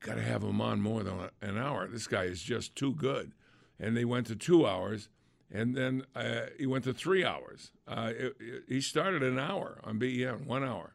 "You 0.00 0.06
got 0.06 0.14
to 0.14 0.22
have 0.22 0.42
him 0.42 0.60
on 0.60 0.80
more 0.80 1.02
than 1.02 1.30
an 1.42 1.58
hour. 1.58 1.86
This 1.88 2.06
guy 2.06 2.24
is 2.24 2.42
just 2.42 2.76
too 2.76 2.94
good." 2.94 3.32
And 3.80 3.96
they 3.96 4.04
went 4.04 4.26
to 4.28 4.36
two 4.36 4.66
hours, 4.66 5.08
and 5.50 5.74
then 5.76 6.04
uh, 6.14 6.46
he 6.58 6.66
went 6.66 6.84
to 6.84 6.94
three 6.94 7.24
hours. 7.24 7.72
Uh, 7.88 8.12
it- 8.16 8.36
it- 8.40 8.62
he 8.68 8.80
started 8.80 9.22
an 9.22 9.38
hour 9.38 9.80
on 9.84 9.98
BEN, 9.98 10.44
one 10.46 10.62
hour, 10.64 10.94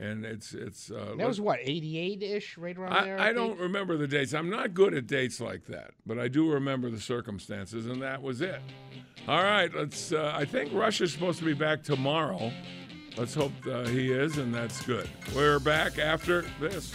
and 0.00 0.24
it's 0.24 0.54
it's. 0.54 0.90
Uh, 0.90 1.14
that 1.16 1.26
was 1.26 1.40
what, 1.40 1.58
88 1.62 2.22
ish, 2.22 2.58
right 2.58 2.76
around 2.76 3.04
there? 3.04 3.18
I, 3.18 3.28
I 3.28 3.32
don't 3.32 3.58
remember 3.58 3.96
the 3.96 4.06
dates. 4.06 4.34
I'm 4.34 4.50
not 4.50 4.74
good 4.74 4.94
at 4.94 5.06
dates 5.06 5.40
like 5.40 5.66
that, 5.66 5.92
but 6.06 6.18
I 6.18 6.28
do 6.28 6.50
remember 6.50 6.90
the 6.90 7.00
circumstances, 7.00 7.86
and 7.86 8.00
that 8.02 8.22
was 8.22 8.40
it. 8.40 8.60
All 9.26 9.42
right, 9.42 9.72
let's. 9.74 10.12
Uh, 10.12 10.32
I 10.34 10.44
think 10.44 10.72
Rush 10.72 11.00
is 11.00 11.12
supposed 11.12 11.38
to 11.40 11.44
be 11.44 11.54
back 11.54 11.82
tomorrow. 11.82 12.52
Let's 13.16 13.34
hope 13.34 13.52
uh, 13.66 13.84
he 13.86 14.12
is, 14.12 14.38
and 14.38 14.54
that's 14.54 14.80
good. 14.82 15.08
We're 15.34 15.58
back 15.58 15.98
after 15.98 16.44
this. 16.60 16.94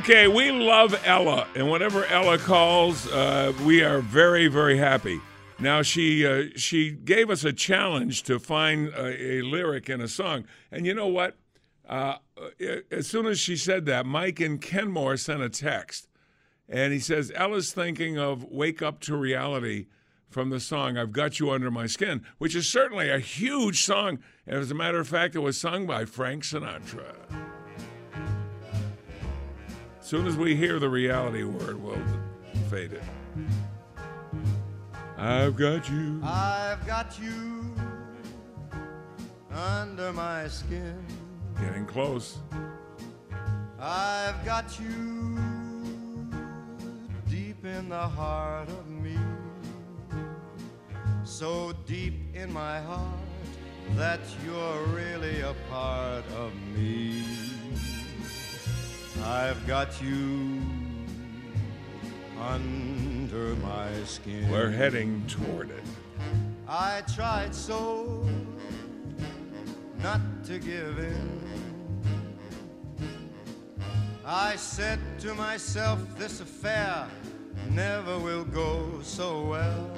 Okay, 0.00 0.28
we 0.28 0.50
love 0.50 0.98
Ella, 1.04 1.46
and 1.54 1.70
whenever 1.70 2.06
Ella 2.06 2.38
calls, 2.38 3.06
uh, 3.08 3.52
we 3.66 3.82
are 3.82 4.00
very, 4.00 4.46
very 4.46 4.78
happy. 4.78 5.20
Now 5.58 5.82
she 5.82 6.26
uh, 6.26 6.44
she 6.56 6.90
gave 6.90 7.28
us 7.28 7.44
a 7.44 7.52
challenge 7.52 8.22
to 8.22 8.38
find 8.38 8.88
a, 8.94 9.22
a 9.22 9.42
lyric 9.42 9.90
in 9.90 10.00
a 10.00 10.08
song, 10.08 10.46
and 10.72 10.86
you 10.86 10.94
know 10.94 11.06
what? 11.06 11.36
Uh, 11.86 12.14
as 12.90 13.08
soon 13.08 13.26
as 13.26 13.38
she 13.38 13.58
said 13.58 13.84
that, 13.86 14.06
Mike 14.06 14.40
and 14.40 14.58
Kenmore 14.58 15.18
sent 15.18 15.42
a 15.42 15.50
text, 15.50 16.08
and 16.66 16.94
he 16.94 16.98
says 16.98 17.30
Ella's 17.34 17.74
thinking 17.74 18.16
of 18.16 18.42
"Wake 18.44 18.80
Up 18.80 19.00
to 19.00 19.14
Reality" 19.14 19.88
from 20.30 20.48
the 20.48 20.60
song 20.60 20.96
"I've 20.96 21.12
Got 21.12 21.38
You 21.40 21.50
Under 21.50 21.70
My 21.70 21.86
Skin," 21.86 22.24
which 22.38 22.54
is 22.54 22.66
certainly 22.66 23.10
a 23.10 23.18
huge 23.18 23.84
song, 23.84 24.20
and 24.46 24.56
as 24.60 24.70
a 24.70 24.74
matter 24.74 24.98
of 24.98 25.08
fact, 25.08 25.36
it 25.36 25.40
was 25.40 25.60
sung 25.60 25.86
by 25.86 26.06
Frank 26.06 26.44
Sinatra. 26.44 27.49
As 30.10 30.18
soon 30.18 30.26
as 30.26 30.36
we 30.36 30.56
hear 30.56 30.80
the 30.80 30.88
reality 30.88 31.44
word, 31.44 31.80
we'll 31.80 31.96
fade 32.68 32.92
it. 32.92 33.02
I've 35.16 35.54
got 35.54 35.88
you. 35.88 36.20
I've 36.24 36.84
got 36.84 37.16
you 37.20 37.72
under 39.54 40.12
my 40.12 40.48
skin. 40.48 41.00
Getting 41.60 41.86
close. 41.86 42.38
I've 43.78 44.44
got 44.44 44.80
you 44.80 45.38
deep 47.28 47.64
in 47.64 47.88
the 47.88 48.08
heart 48.08 48.68
of 48.68 48.88
me, 48.88 49.16
so 51.22 51.72
deep 51.86 52.14
in 52.34 52.52
my 52.52 52.80
heart 52.80 53.14
that 53.90 54.18
you're 54.44 54.82
really 54.86 55.42
a 55.42 55.54
part 55.70 56.24
of 56.32 56.52
me. 56.76 57.59
I've 59.24 59.66
got 59.66 60.00
you 60.02 60.60
under 62.40 63.54
my 63.56 63.88
skin. 64.04 64.50
We're 64.50 64.70
heading 64.70 65.24
toward 65.26 65.70
it. 65.70 65.84
I 66.66 67.02
tried 67.14 67.54
so 67.54 68.26
not 70.02 70.20
to 70.44 70.58
give 70.58 70.98
in. 70.98 71.40
I 74.24 74.56
said 74.56 75.00
to 75.20 75.34
myself, 75.34 75.98
this 76.16 76.40
affair 76.40 77.08
never 77.70 78.18
will 78.18 78.44
go 78.44 79.00
so 79.02 79.42
well. 79.42 79.90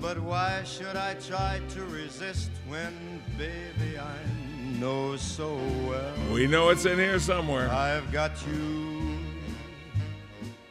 But 0.00 0.18
why 0.18 0.62
should 0.64 0.96
I 0.96 1.14
try 1.14 1.60
to 1.70 1.84
resist 1.84 2.50
when, 2.66 3.22
baby, 3.38 3.98
I 3.98 4.16
know 4.82 5.16
so 5.16 5.54
well? 5.86 6.12
We 6.32 6.48
know 6.48 6.70
it's 6.70 6.86
in 6.86 6.98
here 6.98 7.20
somewhere. 7.20 7.70
I've 7.70 8.10
got 8.10 8.32
you 8.48 9.16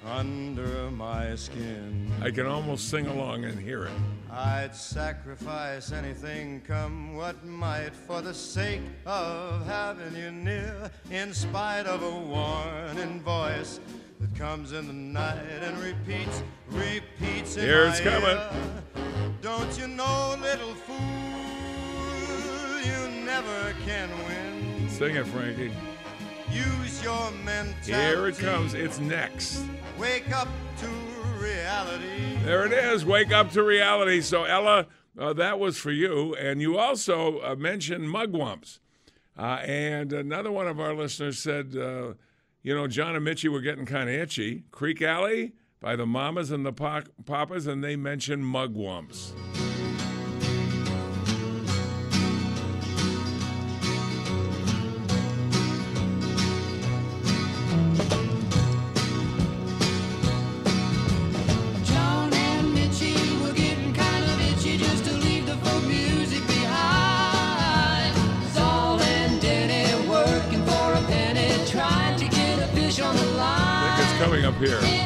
under 0.06 0.91
my 0.91 1.34
skin. 1.36 2.12
I 2.21 2.30
can 2.30 2.45
almost 2.45 2.89
sing 2.89 3.08
along 3.08 3.45
and 3.45 3.58
hear 3.58 3.86
it. 3.86 3.91
I'd 4.30 4.76
sacrifice 4.76 5.93
anything, 5.93 6.62
come 6.67 7.15
what 7.15 7.45
might, 7.45 7.95
for 7.95 8.21
the 8.21 8.34
sake 8.34 8.82
of 9.06 9.65
having 9.65 10.13
you 10.21 10.32
near, 10.32 10.91
in 11.10 11.34
spite 11.34 11.86
of 11.86 12.04
a 12.04 12.12
warning 12.12 13.21
voice 13.21 13.80
that 14.19 14.36
comes 14.36 14.74
in 14.74 14.88
the 14.88 14.93
night 14.93 15.39
and 15.62 15.78
repeats, 15.80 16.43
repeats 16.67 17.56
in 17.56 17.63
Here 17.63 17.86
my 17.86 17.91
it's 17.91 18.02
coming. 18.02 18.30
ear. 18.30 18.52
Don't 19.41 19.80
you 19.80 19.88
know, 19.88 20.36
little 20.41 20.74
fool, 20.74 21.40
can 23.86 24.10
win. 24.25 24.89
Sing 24.89 25.15
it, 25.15 25.25
Frankie. 25.27 25.71
Use 26.51 27.03
your 27.03 27.31
mentality. 27.45 27.91
Here 27.93 28.27
it 28.27 28.38
comes. 28.38 28.73
It's 28.73 28.99
next. 28.99 29.63
Wake 29.97 30.31
up 30.36 30.49
to 30.79 30.88
reality. 31.39 32.38
There 32.43 32.65
it 32.65 32.73
is. 32.73 33.05
Wake 33.05 33.31
up 33.31 33.51
to 33.51 33.63
reality. 33.63 34.21
So, 34.21 34.43
Ella, 34.43 34.88
uh, 35.17 35.34
that 35.34 35.60
was 35.60 35.77
for 35.77 35.91
you. 35.91 36.36
And 36.36 36.62
you 36.62 36.77
also 36.77 37.39
uh, 37.39 37.55
mentioned 37.55 38.05
mugwumps. 38.07 38.79
Uh, 39.38 39.60
and 39.65 40.12
another 40.12 40.51
one 40.51 40.67
of 40.67 40.79
our 40.79 40.93
listeners 40.93 41.39
said, 41.39 41.75
uh, 41.75 42.13
you 42.63 42.75
know, 42.75 42.88
John 42.88 43.15
and 43.15 43.25
Mitchie 43.25 43.49
were 43.49 43.62
getting 43.62 43.86
kind 43.86 44.10
of 44.10 44.15
itchy. 44.15 44.63
Creeque 44.71 45.01
Alley 45.01 45.53
by 45.79 45.95
the 45.95 46.05
Mamas 46.05 46.51
and 46.51 46.65
the 46.65 46.73
pa- 46.73 47.03
Papas, 47.25 47.65
and 47.65 47.84
they 47.84 47.95
mentioned 47.95 48.43
mugwumps. 48.43 49.31
Here. 74.62 75.00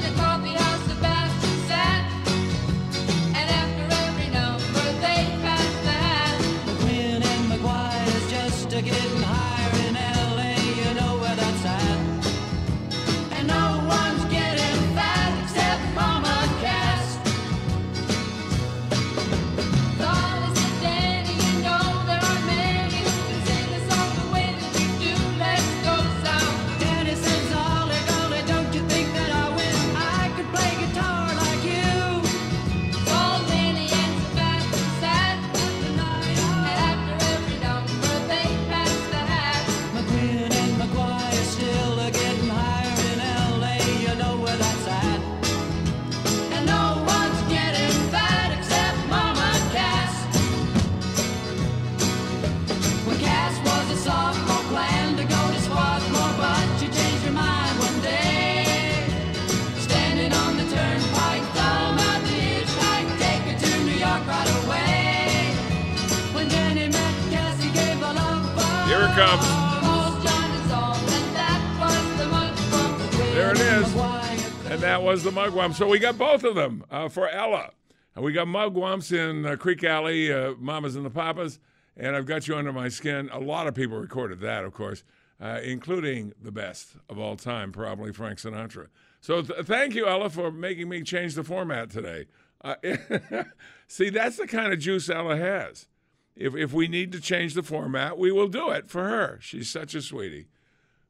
That 75.55 75.69
was 75.69 75.77
the 75.77 75.83
mugwump. 75.83 75.87
So 75.87 75.87
we 75.87 75.99
got 75.99 76.17
both 76.17 76.43
of 76.43 76.55
them 76.55 76.83
uh, 76.91 77.07
for 77.09 77.29
Ella. 77.29 77.71
And 78.15 78.23
we 78.23 78.33
got 78.33 78.47
mugwumps 78.47 79.11
in 79.11 79.45
uh, 79.45 79.55
Creeque 79.55 79.83
Alley, 79.83 80.31
uh, 80.31 80.53
Mamas 80.57 80.95
and 80.95 81.05
the 81.05 81.09
Papas, 81.09 81.59
and 81.97 82.15
I've 82.15 82.25
got 82.25 82.47
you 82.47 82.55
under 82.55 82.71
my 82.71 82.87
skin. 82.89 83.29
A 83.31 83.39
lot 83.39 83.67
of 83.67 83.75
people 83.75 83.97
recorded 83.97 84.39
that, 84.41 84.63
of 84.63 84.73
course, 84.73 85.03
uh, 85.41 85.59
including 85.63 86.33
the 86.41 86.51
best 86.51 86.95
of 87.09 87.19
all 87.19 87.35
time, 87.35 87.71
probably 87.71 88.13
Frank 88.13 88.39
Sinatra. 88.39 88.87
So 89.19 89.41
th- 89.41 89.65
thank 89.65 89.95
you, 89.95 90.07
Ella, 90.07 90.29
for 90.29 90.51
making 90.51 90.87
me 90.87 91.03
change 91.03 91.35
the 91.35 91.43
format 91.43 91.89
today. 91.89 92.27
Uh, 92.61 92.75
see, 93.87 94.09
that's 94.09 94.37
the 94.37 94.47
kind 94.47 94.71
of 94.71 94.79
juice 94.79 95.09
Ella 95.09 95.35
has. 95.37 95.87
If, 96.35 96.55
if 96.55 96.73
we 96.73 96.87
need 96.87 97.11
to 97.13 97.21
change 97.21 97.53
the 97.53 97.63
format, 97.63 98.17
we 98.17 98.31
will 98.31 98.47
do 98.47 98.71
it 98.71 98.89
for 98.89 99.03
her. 99.03 99.39
She's 99.41 99.69
such 99.69 99.95
a 99.95 100.01
sweetie. 100.01 100.47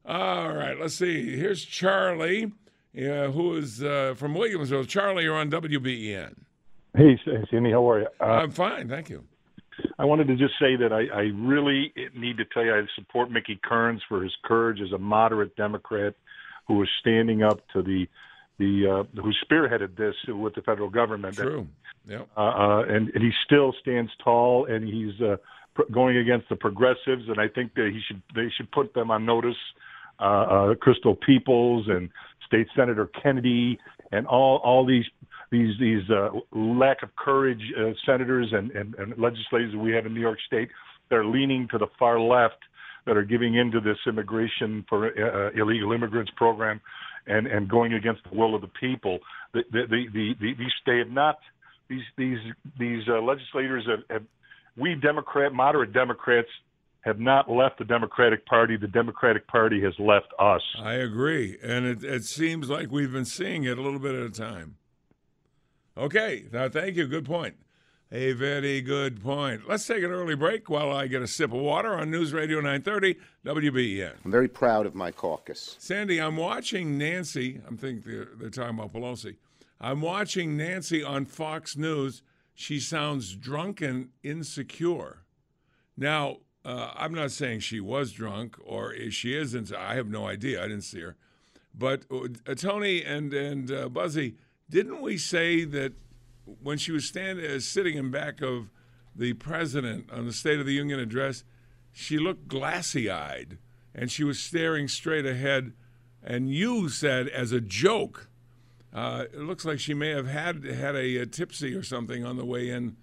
All 0.04 0.52
right, 0.52 0.78
let's 0.78 0.94
see. 0.94 1.36
Here's 1.36 1.64
Charlie, 1.64 2.52
uh, 2.96 3.30
who 3.30 3.56
is 3.56 3.82
uh, 3.82 4.14
from 4.16 4.34
Williamsville. 4.34 4.88
Charlie, 4.88 5.24
you're 5.24 5.36
on 5.36 5.50
WBEN. 5.50 6.34
Hey, 6.96 7.18
Cindy, 7.50 7.70
how 7.70 7.88
are 7.90 8.00
you? 8.00 8.06
Uh, 8.20 8.24
I'm 8.24 8.50
fine, 8.50 8.88
thank 8.88 9.10
you. 9.10 9.24
I 9.98 10.04
wanted 10.04 10.28
to 10.28 10.36
just 10.36 10.54
say 10.58 10.76
that 10.76 10.92
I, 10.92 11.14
I 11.14 11.22
really 11.34 11.92
need 12.14 12.38
to 12.38 12.44
tell 12.46 12.64
you 12.64 12.74
I 12.74 12.82
support 12.94 13.30
Mickey 13.30 13.60
Kearns 13.62 14.02
for 14.08 14.22
his 14.22 14.32
courage 14.44 14.80
as 14.80 14.92
a 14.92 14.98
moderate 14.98 15.54
Democrat 15.56 16.14
who 16.66 16.82
is 16.82 16.88
standing 17.00 17.42
up 17.42 17.60
to 17.72 17.82
the 17.82 18.06
the 18.58 19.04
uh, 19.16 19.20
who 19.20 19.32
spearheaded 19.44 19.96
this 19.96 20.14
with 20.28 20.54
the 20.54 20.62
federal 20.62 20.88
government. 20.88 21.36
True. 21.36 21.66
Yep. 22.06 22.28
Uh, 22.36 22.40
uh, 22.40 22.82
and, 22.88 23.10
and 23.10 23.22
he 23.22 23.30
still 23.44 23.74
stands 23.82 24.10
tall, 24.22 24.64
and 24.66 24.88
he's 24.88 25.20
uh, 25.20 25.36
pr- 25.74 25.92
going 25.92 26.16
against 26.16 26.48
the 26.48 26.56
progressives. 26.56 27.28
And 27.28 27.38
I 27.38 27.48
think 27.48 27.74
that 27.74 27.90
he 27.92 28.00
should 28.06 28.22
they 28.34 28.50
should 28.56 28.70
put 28.72 28.94
them 28.94 29.10
on 29.10 29.26
notice. 29.26 29.56
Uh, 30.18 30.22
uh, 30.22 30.74
Crystal 30.76 31.14
Peoples 31.14 31.88
and 31.88 32.08
State 32.46 32.68
Senator 32.76 33.10
Kennedy 33.22 33.78
and 34.12 34.26
all 34.26 34.60
all 34.64 34.86
these 34.86 35.04
these 35.50 35.74
these 35.78 36.02
uh, 36.10 36.30
lack 36.52 37.02
of 37.02 37.14
courage 37.16 37.62
uh, 37.78 37.90
senators 38.04 38.48
and, 38.52 38.70
and, 38.72 38.94
and 38.96 39.16
legislators 39.18 39.74
we 39.76 39.92
have 39.92 40.06
in 40.06 40.14
New 40.14 40.20
York 40.20 40.38
State 40.46 40.68
that 41.10 41.16
are 41.16 41.26
leaning 41.26 41.68
to 41.70 41.78
the 41.78 41.86
far 41.98 42.18
left 42.18 42.58
that 43.06 43.16
are 43.16 43.22
giving 43.22 43.54
into 43.54 43.80
this 43.80 43.98
immigration 44.06 44.84
for 44.88 45.06
uh, 45.06 45.50
illegal 45.60 45.92
immigrants 45.92 46.32
program 46.36 46.80
and, 47.26 47.46
and 47.46 47.68
going 47.68 47.94
against 47.94 48.20
the 48.28 48.36
will 48.36 48.54
of 48.54 48.60
the 48.60 48.70
people. 48.80 49.18
The, 49.54 49.62
the, 49.70 49.82
the, 49.88 50.34
the, 50.40 50.54
these 50.54 50.72
they 50.84 50.98
have 50.98 51.10
not 51.10 51.38
these 51.88 52.02
these 52.16 52.38
these 52.78 53.02
uh, 53.08 53.20
legislators 53.22 53.86
have, 53.88 54.00
have 54.10 54.26
we 54.76 54.94
Democrat 54.94 55.52
moderate 55.52 55.92
Democrats 55.92 56.48
have 57.06 57.20
not 57.20 57.48
left 57.48 57.78
the 57.78 57.84
Democratic 57.84 58.44
Party. 58.46 58.76
The 58.76 58.88
Democratic 58.88 59.46
Party 59.46 59.80
has 59.80 59.94
left 59.98 60.32
us. 60.40 60.62
I 60.78 60.94
agree, 60.94 61.56
and 61.62 61.86
it, 61.86 62.04
it 62.04 62.24
seems 62.24 62.68
like 62.68 62.90
we've 62.90 63.12
been 63.12 63.24
seeing 63.24 63.62
it 63.62 63.78
a 63.78 63.80
little 63.80 64.00
bit 64.00 64.16
at 64.16 64.22
a 64.22 64.30
time. 64.30 64.76
Okay, 65.96 66.46
now 66.52 66.68
thank 66.68 66.96
you. 66.96 67.06
Good 67.06 67.24
point. 67.24 67.54
A 68.12 68.32
very 68.32 68.80
good 68.82 69.22
point. 69.22 69.68
Let's 69.68 69.86
take 69.86 70.02
an 70.02 70.10
early 70.10 70.34
break 70.34 70.68
while 70.68 70.92
I 70.92 71.06
get 71.06 71.22
a 71.22 71.26
sip 71.26 71.52
of 71.52 71.60
water 71.60 71.94
on 71.94 72.10
News 72.10 72.32
Radio 72.32 72.56
930 72.58 73.16
WBEN. 73.44 74.12
I'm 74.24 74.30
very 74.30 74.48
proud 74.48 74.86
of 74.86 74.94
my 74.94 75.10
caucus. 75.10 75.76
Sandy, 75.78 76.20
I'm 76.20 76.36
watching 76.36 76.98
Nancy. 76.98 77.60
I'm 77.66 77.76
thinking 77.76 78.02
they're, 78.04 78.28
they're 78.36 78.50
talking 78.50 78.78
about 78.78 78.92
Pelosi. 78.92 79.36
I'm 79.80 80.00
watching 80.00 80.56
Nancy 80.56 81.02
on 81.02 81.24
Fox 81.24 81.76
News. 81.76 82.22
She 82.54 82.78
sounds 82.78 83.34
drunk 83.34 83.80
and 83.80 84.10
insecure. 84.22 85.24
Now, 85.96 86.38
uh, 86.66 86.90
I'm 86.96 87.14
not 87.14 87.30
saying 87.30 87.60
she 87.60 87.78
was 87.78 88.10
drunk 88.10 88.56
or 88.64 88.92
she 89.10 89.36
isn't. 89.36 89.72
I 89.72 89.94
have 89.94 90.08
no 90.08 90.26
idea. 90.26 90.58
I 90.62 90.66
didn't 90.66 90.82
see 90.82 91.00
her. 91.00 91.16
But 91.72 92.02
uh, 92.10 92.54
Tony 92.56 93.04
and 93.04 93.32
and 93.32 93.70
uh, 93.70 93.88
Buzzy, 93.88 94.34
didn't 94.68 95.00
we 95.00 95.16
say 95.16 95.64
that 95.64 95.92
when 96.60 96.76
she 96.76 96.90
was 96.90 97.06
standing, 97.06 97.48
uh, 97.48 97.60
sitting 97.60 97.96
in 97.96 98.10
back 98.10 98.42
of 98.42 98.70
the 99.14 99.34
president 99.34 100.10
on 100.10 100.26
the 100.26 100.32
State 100.32 100.58
of 100.58 100.66
the 100.66 100.72
Union 100.72 100.98
address, 100.98 101.44
she 101.92 102.18
looked 102.18 102.48
glassy-eyed 102.48 103.58
and 103.94 104.10
she 104.10 104.24
was 104.24 104.40
staring 104.40 104.88
straight 104.88 105.24
ahead. 105.24 105.72
And 106.22 106.50
you 106.52 106.88
said, 106.88 107.28
as 107.28 107.52
a 107.52 107.60
joke, 107.60 108.28
uh, 108.92 109.26
it 109.32 109.40
looks 109.40 109.64
like 109.64 109.78
she 109.78 109.94
may 109.94 110.10
have 110.10 110.26
had 110.26 110.64
had 110.64 110.96
a, 110.96 111.22
uh 111.22 111.26
tipsy 111.30 111.74
or 111.74 111.84
something 111.84 112.24
on 112.24 112.36
the 112.36 112.44
way 112.44 112.70
in 112.70 112.96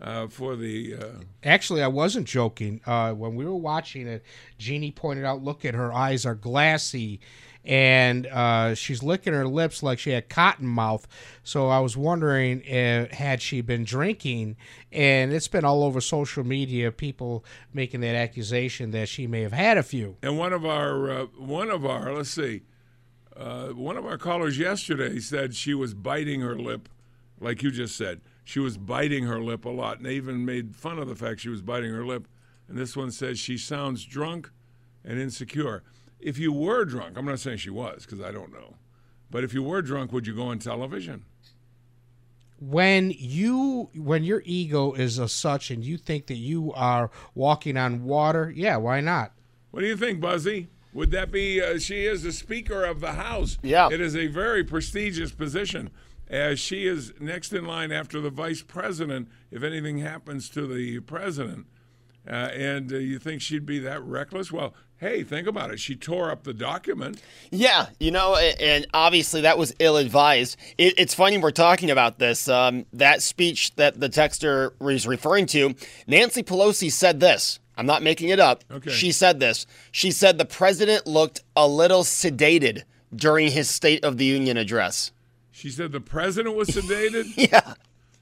uh, 0.00 0.26
for 0.28 0.56
the. 0.56 0.94
Uh, 0.94 1.06
Actually, 1.44 1.82
I 1.82 1.88
wasn't 1.88 2.26
joking. 2.26 2.80
Uh, 2.86 3.12
when 3.12 3.34
we 3.34 3.44
were 3.44 3.56
watching 3.56 4.06
it, 4.06 4.24
Jeannie 4.58 4.92
pointed 4.92 5.24
out, 5.24 5.42
"Look 5.42 5.64
at 5.64 5.74
her 5.74 5.92
eyes 5.92 6.26
are 6.26 6.34
glassy." 6.34 7.20
And 7.64 8.28
uh, 8.28 8.76
she's 8.76 9.02
licking 9.02 9.32
her 9.32 9.46
lips 9.46 9.82
like 9.82 9.98
she 9.98 10.10
had 10.10 10.28
cotton 10.28 10.68
mouth. 10.68 11.04
So 11.42 11.68
I 11.68 11.80
was 11.80 11.96
wondering, 11.96 12.62
uh, 12.62 13.12
had 13.12 13.42
she 13.42 13.60
been 13.60 13.82
drinking? 13.82 14.56
And 14.92 15.32
it's 15.32 15.48
been 15.48 15.64
all 15.64 15.82
over 15.82 16.00
social 16.00 16.44
media, 16.44 16.92
people 16.92 17.44
making 17.74 18.02
that 18.02 18.14
accusation 18.14 18.92
that 18.92 19.08
she 19.08 19.26
may 19.26 19.42
have 19.42 19.52
had 19.52 19.78
a 19.78 19.82
few. 19.82 20.16
And 20.22 20.38
one 20.38 20.52
of 20.52 20.64
our 20.64 21.10
uh, 21.10 21.24
one 21.36 21.70
of 21.70 21.84
our 21.84 22.14
let's 22.14 22.30
see, 22.30 22.62
uh, 23.36 23.70
one 23.70 23.96
of 23.96 24.06
our 24.06 24.16
callers 24.16 24.58
yesterday 24.58 25.18
said 25.18 25.56
she 25.56 25.74
was 25.74 25.92
biting 25.92 26.42
her 26.42 26.56
lip, 26.56 26.88
like 27.40 27.64
you 27.64 27.72
just 27.72 27.96
said. 27.96 28.20
She 28.46 28.60
was 28.60 28.78
biting 28.78 29.24
her 29.24 29.40
lip 29.40 29.64
a 29.64 29.70
lot, 29.70 29.96
and 29.96 30.06
they 30.06 30.14
even 30.14 30.44
made 30.44 30.76
fun 30.76 31.00
of 31.00 31.08
the 31.08 31.16
fact 31.16 31.40
she 31.40 31.48
was 31.48 31.62
biting 31.62 31.90
her 31.90 32.06
lip. 32.06 32.28
And 32.68 32.78
this 32.78 32.96
one 32.96 33.10
says 33.10 33.40
she 33.40 33.58
sounds 33.58 34.04
drunk 34.04 34.50
and 35.04 35.18
insecure. 35.18 35.82
If 36.20 36.38
you 36.38 36.52
were 36.52 36.84
drunk, 36.84 37.18
I'm 37.18 37.24
not 37.24 37.40
saying 37.40 37.58
she 37.58 37.70
was 37.70 38.06
because 38.06 38.24
I 38.24 38.30
don't 38.30 38.52
know, 38.52 38.76
but 39.32 39.42
if 39.42 39.52
you 39.52 39.64
were 39.64 39.82
drunk, 39.82 40.12
would 40.12 40.28
you 40.28 40.34
go 40.34 40.44
on 40.44 40.60
television? 40.60 41.24
when 42.58 43.12
you 43.14 43.90
when 43.94 44.24
your 44.24 44.40
ego 44.46 44.94
is 44.94 45.20
as 45.20 45.30
such 45.30 45.70
and 45.70 45.84
you 45.84 45.98
think 45.98 46.26
that 46.26 46.36
you 46.36 46.72
are 46.72 47.10
walking 47.34 47.76
on 47.76 48.02
water 48.02 48.50
yeah 48.56 48.78
why 48.78 48.98
not 48.98 49.32
What 49.72 49.80
do 49.80 49.86
you 49.86 49.96
think, 49.96 50.22
Buzzy? 50.22 50.68
Would 50.94 51.10
that 51.10 51.30
be? 51.30 51.60
Uh, 51.60 51.78
she 51.78 52.06
is 52.06 52.22
the 52.22 52.32
Speaker 52.32 52.82
of 52.82 53.00
the 53.00 53.12
House. 53.12 53.58
Yeah. 53.62 53.90
It 53.92 54.00
is 54.00 54.16
a 54.16 54.28
very 54.28 54.64
prestigious 54.64 55.30
position, 55.32 55.90
as 56.28 56.58
she 56.58 56.86
is 56.86 57.12
next 57.20 57.52
in 57.52 57.64
line 57.64 57.92
after 57.92 58.20
the 58.20 58.30
Vice 58.30 58.62
President. 58.62 59.28
If 59.50 59.62
anything 59.62 59.98
happens 59.98 60.48
to 60.50 60.66
the 60.66 61.00
President, 61.00 61.66
uh, 62.28 62.50
and 62.54 62.92
uh, 62.92 62.96
you 62.96 63.18
think 63.18 63.40
she'd 63.40 63.66
be 63.66 63.78
that 63.80 64.02
reckless? 64.02 64.50
Well, 64.50 64.74
hey, 64.98 65.22
think 65.22 65.46
about 65.46 65.70
it. 65.70 65.78
She 65.78 65.94
tore 65.94 66.30
up 66.30 66.42
the 66.42 66.54
document. 66.54 67.22
Yeah, 67.50 67.86
you 68.00 68.10
know, 68.10 68.36
and 68.36 68.86
obviously 68.92 69.42
that 69.42 69.58
was 69.58 69.74
ill 69.78 69.96
advised. 69.96 70.56
It, 70.78 70.94
it's 70.98 71.14
funny 71.14 71.38
we're 71.38 71.50
talking 71.52 71.90
about 71.90 72.18
this. 72.18 72.48
Um, 72.48 72.86
that 72.92 73.22
speech 73.22 73.74
that 73.76 74.00
the 74.00 74.08
texter 74.08 74.72
is 74.90 75.06
referring 75.06 75.46
to, 75.46 75.74
Nancy 76.06 76.42
Pelosi 76.42 76.90
said 76.90 77.20
this. 77.20 77.60
I'm 77.76 77.86
not 77.86 78.02
making 78.02 78.30
it 78.30 78.40
up. 78.40 78.64
Okay. 78.70 78.90
She 78.90 79.12
said 79.12 79.38
this. 79.38 79.66
She 79.92 80.10
said 80.10 80.38
the 80.38 80.46
president 80.46 81.06
looked 81.06 81.42
a 81.54 81.68
little 81.68 82.02
sedated 82.04 82.84
during 83.14 83.50
his 83.50 83.68
State 83.68 84.02
of 84.02 84.16
the 84.16 84.24
Union 84.24 84.56
address. 84.56 85.12
She 85.56 85.70
said 85.70 85.90
the 85.90 86.00
president 86.00 86.54
was 86.54 86.68
sedated. 86.68 87.32
yeah. 87.50 87.74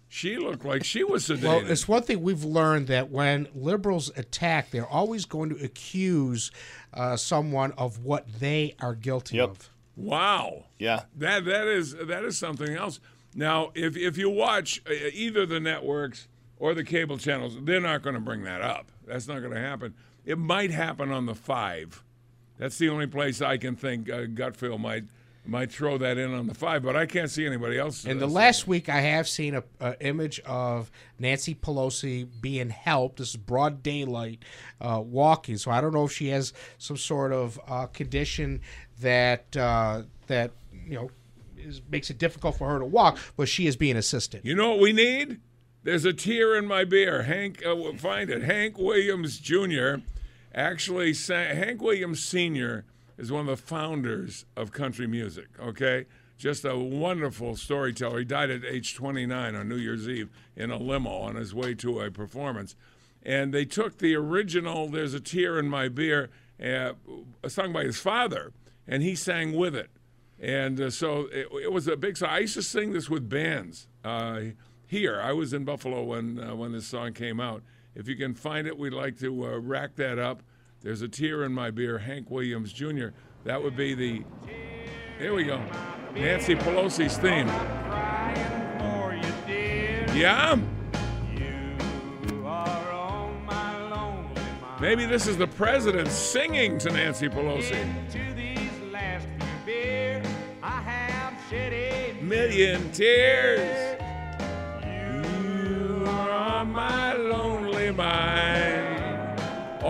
She 0.08 0.36
looked 0.36 0.64
like 0.64 0.84
she 0.84 1.02
was 1.02 1.26
sedated. 1.26 1.42
well 1.42 1.66
it's 1.66 1.88
one 1.88 2.04
thing 2.04 2.22
we've 2.22 2.44
learned 2.44 2.86
that 2.86 3.10
when 3.10 3.48
liberals 3.52 4.12
attack 4.16 4.70
they're 4.70 4.86
always 4.86 5.24
going 5.24 5.50
to 5.50 5.64
accuse 5.64 6.52
uh, 6.92 7.16
someone 7.16 7.72
of 7.72 8.04
what 8.04 8.32
they 8.38 8.76
are 8.80 8.94
guilty 8.94 9.40
of 9.40 9.68
Wow. 9.96 10.66
Yeah. 10.78 11.02
That 11.16 11.44
that 11.44 11.66
is 11.66 11.96
that 11.96 12.24
is 12.24 12.38
something 12.38 12.74
else. 12.76 13.00
Now, 13.34 13.72
if 13.74 13.96
if 13.96 14.16
you 14.16 14.30
watch 14.30 14.80
uh, 14.88 14.92
either 15.12 15.44
the 15.44 15.58
networks 15.58 16.28
or 16.58 16.72
the 16.72 16.84
cable 16.84 17.18
channels, 17.18 17.56
they're 17.62 17.80
not 17.80 18.02
going 18.02 18.14
to 18.14 18.20
bring 18.20 18.44
that 18.44 18.60
up. 18.60 18.92
That's 19.06 19.26
not 19.26 19.40
going 19.40 19.54
to 19.54 19.60
happen. 19.60 19.94
It 20.24 20.38
might 20.38 20.70
happen 20.70 21.10
on 21.10 21.26
the 21.26 21.34
five. 21.34 22.04
That's 22.58 22.78
the 22.78 22.88
only 22.90 23.08
place 23.08 23.42
I 23.42 23.56
can 23.56 23.74
think 23.74 24.08
uh, 24.08 24.26
Gutfield 24.26 24.78
might 24.80 25.04
might 25.46 25.70
throw 25.70 25.98
that 25.98 26.16
in 26.16 26.32
on 26.32 26.46
the 26.46 26.54
five, 26.54 26.82
but 26.82 26.96
I 26.96 27.06
can't 27.06 27.30
see 27.30 27.46
anybody 27.46 27.78
else. 27.78 28.04
In 28.04 28.18
the 28.18 28.26
last 28.26 28.66
week, 28.66 28.88
I 28.88 29.00
have 29.00 29.28
seen 29.28 29.54
a, 29.54 29.64
a 29.80 30.00
image 30.00 30.40
of 30.40 30.90
Nancy 31.18 31.54
Pelosi 31.54 32.26
being 32.40 32.70
helped. 32.70 33.18
This 33.18 33.30
is 33.30 33.36
broad 33.36 33.82
daylight, 33.82 34.42
uh, 34.80 35.02
walking. 35.04 35.58
So 35.58 35.70
I 35.70 35.80
don't 35.80 35.92
know 35.92 36.04
if 36.04 36.12
she 36.12 36.28
has 36.28 36.52
some 36.78 36.96
sort 36.96 37.32
of 37.32 37.60
uh, 37.68 37.86
condition 37.86 38.60
that 39.00 39.56
uh, 39.56 40.02
that 40.28 40.52
you 40.72 40.94
know 40.94 41.10
is, 41.58 41.82
makes 41.90 42.10
it 42.10 42.18
difficult 42.18 42.56
for 42.56 42.68
her 42.68 42.78
to 42.78 42.86
walk, 42.86 43.18
but 43.36 43.48
she 43.48 43.66
is 43.66 43.76
being 43.76 43.96
assisted. 43.96 44.40
You 44.44 44.54
know 44.54 44.70
what 44.70 44.80
we 44.80 44.92
need? 44.92 45.40
There's 45.82 46.06
a 46.06 46.14
tear 46.14 46.56
in 46.56 46.66
my 46.66 46.84
beer. 46.84 47.24
Hank, 47.24 47.64
uh, 47.64 47.92
find 47.98 48.30
it. 48.30 48.42
Hank 48.42 48.78
Williams 48.78 49.38
Jr. 49.38 49.96
actually 50.54 51.12
sang. 51.12 51.54
Hank 51.54 51.82
Williams 51.82 52.24
Sr. 52.24 52.86
is 53.16 53.30
one 53.30 53.42
of 53.42 53.46
the 53.46 53.56
founders 53.56 54.44
of 54.56 54.72
country 54.72 55.06
music. 55.06 55.46
Okay, 55.60 56.06
just 56.36 56.64
a 56.64 56.76
wonderful 56.76 57.56
storyteller. 57.56 58.20
He 58.20 58.24
died 58.24 58.50
at 58.50 58.64
age 58.64 58.94
29 58.94 59.54
on 59.54 59.68
New 59.68 59.76
Year's 59.76 60.08
Eve 60.08 60.30
in 60.56 60.70
a 60.70 60.76
limo 60.76 61.10
on 61.10 61.36
his 61.36 61.54
way 61.54 61.74
to 61.74 62.00
a 62.00 62.10
performance, 62.10 62.74
and 63.22 63.52
they 63.52 63.64
took 63.64 63.98
the 63.98 64.14
original 64.14 64.88
"There's 64.88 65.14
a 65.14 65.20
Tear 65.20 65.58
in 65.58 65.68
My 65.68 65.88
Beer," 65.88 66.30
uh, 66.62 66.92
sung 67.46 67.72
by 67.72 67.84
his 67.84 67.98
father, 67.98 68.52
and 68.86 69.02
he 69.02 69.14
sang 69.14 69.52
with 69.52 69.74
it. 69.74 69.90
And 70.40 70.80
uh, 70.80 70.90
so 70.90 71.28
it, 71.32 71.48
it 71.62 71.72
was 71.72 71.88
a 71.88 71.96
big 71.96 72.16
song. 72.16 72.30
I 72.30 72.40
used 72.40 72.54
to 72.54 72.62
sing 72.62 72.92
this 72.92 73.08
with 73.08 73.28
bands 73.28 73.88
uh, 74.04 74.40
here. 74.86 75.20
I 75.20 75.32
was 75.32 75.52
in 75.52 75.64
Buffalo 75.64 76.02
when 76.02 76.38
uh, 76.38 76.54
when 76.54 76.72
this 76.72 76.86
song 76.86 77.12
came 77.12 77.40
out. 77.40 77.62
If 77.94 78.08
you 78.08 78.16
can 78.16 78.34
find 78.34 78.66
it, 78.66 78.76
we'd 78.76 78.92
like 78.92 79.18
to 79.20 79.46
uh, 79.46 79.58
rack 79.58 79.94
that 79.96 80.18
up. 80.18 80.42
There's 80.84 81.00
a 81.00 81.08
tear 81.08 81.44
in 81.44 81.52
my 81.54 81.70
beer, 81.70 81.96
Hank 81.98 82.30
Williams 82.30 82.70
Jr. 82.70 83.08
That 83.44 83.62
would 83.62 83.74
be 83.74 83.94
the. 83.94 84.22
Here 85.18 85.32
we 85.32 85.44
go. 85.44 85.58
Nancy 86.14 86.54
Pelosi's 86.54 87.16
theme. 87.16 87.48
Yeah. 90.14 90.58
Maybe 94.78 95.06
this 95.06 95.26
is 95.26 95.38
the 95.38 95.46
president 95.46 96.08
singing 96.08 96.76
to 96.80 96.90
Nancy 96.90 97.30
Pelosi. 97.30 97.82
Million 102.20 102.92
tears. 102.92 103.98
You 104.84 106.04
are 106.06 106.30
on 106.30 106.72
my 106.72 107.14
lonely 107.14 107.90
mind. 107.90 108.73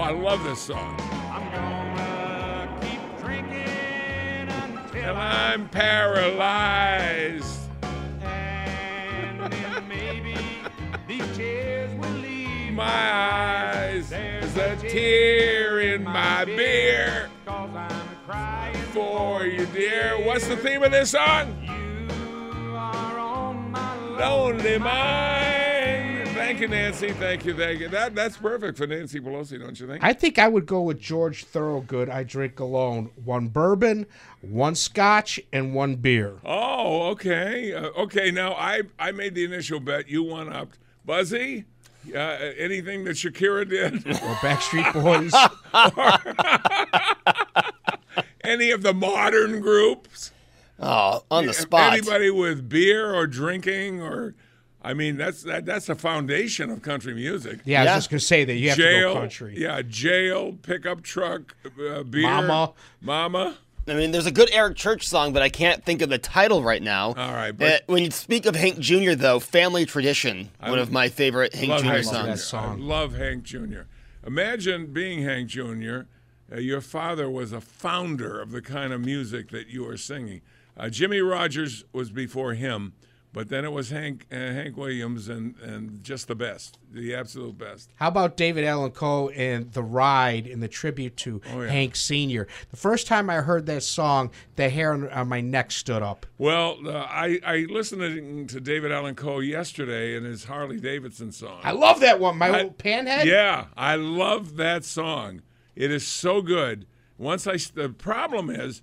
I 0.04 0.10
love 0.10 0.44
this 0.44 0.60
song. 0.60 1.00
I'm 1.32 1.50
gonna 1.50 2.78
keep 2.82 3.00
drinking 3.24 4.50
Till 4.92 5.16
I'm 5.16 5.66
paralyzed. 5.70 7.60
And 8.20 9.50
then 9.50 9.88
maybe 9.88 10.36
these 11.08 11.24
tears 11.34 11.90
will 11.94 12.18
leave 12.20 12.74
my 12.74 12.84
eyes, 12.84 14.10
there's 14.10 14.54
a 14.58 14.76
tear 14.76 15.80
in 15.80 16.04
my 16.04 16.44
beer. 16.44 17.30
For 18.92 19.46
you, 19.46 19.64
dear. 19.66 20.20
What's 20.22 20.46
the 20.46 20.56
theme 20.58 20.82
of 20.82 20.90
this 20.92 21.12
song? 21.12 21.56
You 21.62 22.76
are 22.76 23.18
on 23.18 23.70
my 23.70 23.96
lonely 24.18 24.78
mind. 24.78 25.43
Thank 26.44 26.60
you, 26.60 26.68
Nancy. 26.68 27.10
Thank 27.12 27.46
you, 27.46 27.56
thank 27.56 27.80
you. 27.80 27.88
That 27.88 28.14
that's 28.14 28.36
perfect 28.36 28.76
for 28.76 28.86
Nancy 28.86 29.18
Pelosi, 29.18 29.58
don't 29.58 29.80
you 29.80 29.86
think? 29.86 30.04
I 30.04 30.12
think 30.12 30.38
I 30.38 30.46
would 30.46 30.66
go 30.66 30.82
with 30.82 31.00
George 31.00 31.44
Thorogood. 31.44 32.10
I 32.10 32.22
drink 32.22 32.60
alone. 32.60 33.10
One 33.24 33.48
bourbon, 33.48 34.04
one 34.42 34.74
scotch, 34.74 35.40
and 35.54 35.74
one 35.74 35.96
beer. 35.96 36.34
Oh, 36.44 37.08
okay. 37.12 37.72
Uh, 37.72 37.86
okay, 37.96 38.30
now 38.30 38.52
I 38.52 38.82
I 38.98 39.10
made 39.10 39.34
the 39.34 39.42
initial 39.42 39.80
bet. 39.80 40.10
You 40.10 40.22
one 40.22 40.52
upped. 40.52 40.78
Buzzy, 41.06 41.64
uh, 42.14 42.18
anything 42.18 43.04
that 43.04 43.12
Shakira 43.12 43.66
did? 43.66 44.06
Or 44.06 44.34
Backstreet 44.44 44.92
Boys. 44.92 45.32
Any 48.44 48.70
of 48.70 48.82
the 48.82 48.92
modern 48.92 49.60
groups? 49.60 50.30
Oh, 50.78 51.24
on 51.30 51.46
the 51.46 51.54
spot. 51.54 51.94
Anybody 51.94 52.28
with 52.28 52.68
beer 52.68 53.14
or 53.14 53.26
drinking 53.26 54.02
or 54.02 54.34
I 54.84 54.92
mean, 54.92 55.16
that's 55.16 55.42
that, 55.44 55.64
that's 55.64 55.86
the 55.86 55.94
foundation 55.94 56.70
of 56.70 56.82
country 56.82 57.14
music. 57.14 57.60
Yeah, 57.64 57.80
I 57.80 57.84
was 57.84 57.94
just 57.94 58.10
gonna 58.10 58.20
say 58.20 58.44
that 58.44 58.54
you 58.54 58.68
have 58.68 58.76
to 58.76 58.82
go 58.82 58.90
jail, 58.90 59.14
country. 59.14 59.54
Yeah, 59.56 59.80
jail, 59.80 60.52
pickup 60.60 61.02
truck, 61.02 61.56
uh, 61.64 62.02
beer, 62.02 62.22
Mama. 62.22 62.74
mama. 63.00 63.56
I 63.88 63.94
mean, 63.94 64.12
there's 64.12 64.26
a 64.26 64.32
good 64.32 64.50
Eric 64.52 64.76
Church 64.76 65.08
song, 65.08 65.32
but 65.32 65.42
I 65.42 65.48
can't 65.48 65.84
think 65.84 66.00
of 66.02 66.08
the 66.08 66.18
title 66.18 66.62
right 66.62 66.82
now. 66.82 67.08
All 67.08 67.32
right, 67.32 67.52
but 67.52 67.84
when 67.86 68.02
you 68.02 68.10
speak 68.10 68.44
of 68.44 68.54
Hank 68.54 68.78
Jr., 68.78 69.12
though, 69.12 69.40
"Family 69.40 69.86
Tradition," 69.86 70.50
one 70.60 70.78
of 70.78 70.92
my 70.92 71.08
favorite 71.08 71.54
Hank 71.54 71.82
Jr. 71.82 71.86
Hank 71.86 72.04
songs. 72.04 72.52
I 72.54 72.74
love 72.74 73.14
Hank 73.14 73.44
Jr. 73.44 73.82
Imagine 74.26 74.92
being 74.92 75.22
Hank 75.22 75.48
Jr. 75.48 76.00
Uh, 76.52 76.58
your 76.58 76.82
father 76.82 77.30
was 77.30 77.52
a 77.52 77.60
founder 77.60 78.38
of 78.38 78.52
the 78.52 78.60
kind 78.60 78.92
of 78.92 79.00
music 79.00 79.50
that 79.50 79.68
you 79.68 79.88
are 79.88 79.96
singing. 79.96 80.42
Uh, 80.76 80.90
Jimmie 80.90 81.20
Rodgers 81.20 81.84
was 81.92 82.10
before 82.10 82.54
him, 82.54 82.92
but 83.34 83.50
then 83.50 83.66
it 83.66 83.72
was 83.72 83.90
Hank 83.90 84.26
uh, 84.32 84.36
Hank 84.36 84.78
Williams 84.78 85.28
and 85.28 85.54
and 85.60 86.02
just 86.02 86.26
the 86.28 86.34
best, 86.34 86.78
the 86.90 87.14
absolute 87.14 87.58
best. 87.58 87.90
How 87.96 88.08
about 88.08 88.38
David 88.38 88.64
Allan 88.64 88.92
Coe 88.92 89.28
and 89.28 89.70
The 89.72 89.82
Ride 89.82 90.46
and 90.46 90.62
the 90.62 90.68
tribute 90.68 91.18
to 91.18 91.42
Oh, 91.52 91.60
yeah. 91.60 91.68
Hank 91.68 91.96
Sr.? 91.96 92.46
The 92.70 92.76
first 92.78 93.06
time 93.06 93.28
I 93.28 93.36
heard 93.42 93.66
that 93.66 93.82
song, 93.82 94.30
the 94.56 94.70
hair 94.70 94.92
on, 94.94 95.10
on 95.10 95.28
my 95.28 95.42
neck 95.42 95.70
stood 95.72 96.02
up. 96.02 96.24
Well, 96.38 96.78
uh, 96.86 96.92
I 97.10 97.38
I 97.44 97.66
listened 97.68 98.48
to 98.50 98.60
David 98.60 98.90
Allan 98.92 99.16
Coe 99.16 99.40
yesterday 99.40 100.16
and 100.16 100.24
his 100.24 100.44
Harley 100.44 100.80
Davidson 100.80 101.32
song. 101.32 101.60
I 101.62 101.72
love 101.72 102.00
that 102.00 102.20
one. 102.20 102.38
My 102.38 102.48
I- 102.48 102.62
old 102.62 102.78
panhead? 102.78 103.24
Yeah, 103.26 103.66
I 103.76 103.96
love 103.96 104.56
that 104.56 104.84
song. 104.84 105.42
It 105.76 105.90
is 105.90 106.06
so 106.06 106.40
good. 106.40 106.86
Once 107.18 107.46
I, 107.46 107.56
the 107.74 107.88
problem 107.88 108.48
is, 108.48 108.80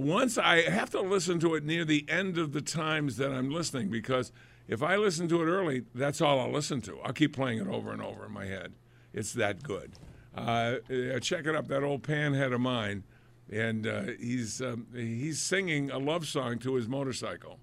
once 0.00 0.38
I 0.38 0.62
have 0.62 0.90
to 0.90 1.00
listen 1.00 1.40
to 1.40 1.54
it 1.54 1.64
near 1.64 1.84
the 1.84 2.04
end 2.08 2.38
of 2.38 2.52
the 2.52 2.60
times 2.60 3.16
that 3.16 3.32
I'm 3.32 3.50
listening 3.50 3.90
because 3.90 4.32
if 4.66 4.82
I 4.82 4.96
listen 4.96 5.28
to 5.28 5.42
it 5.42 5.46
early, 5.46 5.84
that's 5.94 6.20
all 6.20 6.38
I'll 6.40 6.52
listen 6.52 6.80
to. 6.82 6.98
I'll 7.00 7.12
keep 7.12 7.34
playing 7.34 7.58
it 7.58 7.66
over 7.66 7.90
and 7.92 8.02
over 8.02 8.26
in 8.26 8.32
my 8.32 8.44
head. 8.44 8.74
It's 9.12 9.32
that 9.32 9.62
good. 9.62 9.92
Uh, 10.36 10.76
uh, 10.90 11.18
check 11.20 11.46
it 11.46 11.54
up, 11.56 11.68
that 11.68 11.82
old 11.82 12.02
panhead 12.02 12.52
of 12.52 12.60
mine, 12.60 13.02
and 13.50 13.86
uh, 13.86 14.02
he's 14.20 14.60
um, 14.60 14.86
he's 14.94 15.40
singing 15.40 15.90
a 15.90 15.98
love 15.98 16.28
song 16.28 16.58
to 16.60 16.74
his 16.74 16.86
motorcycle. 16.86 17.58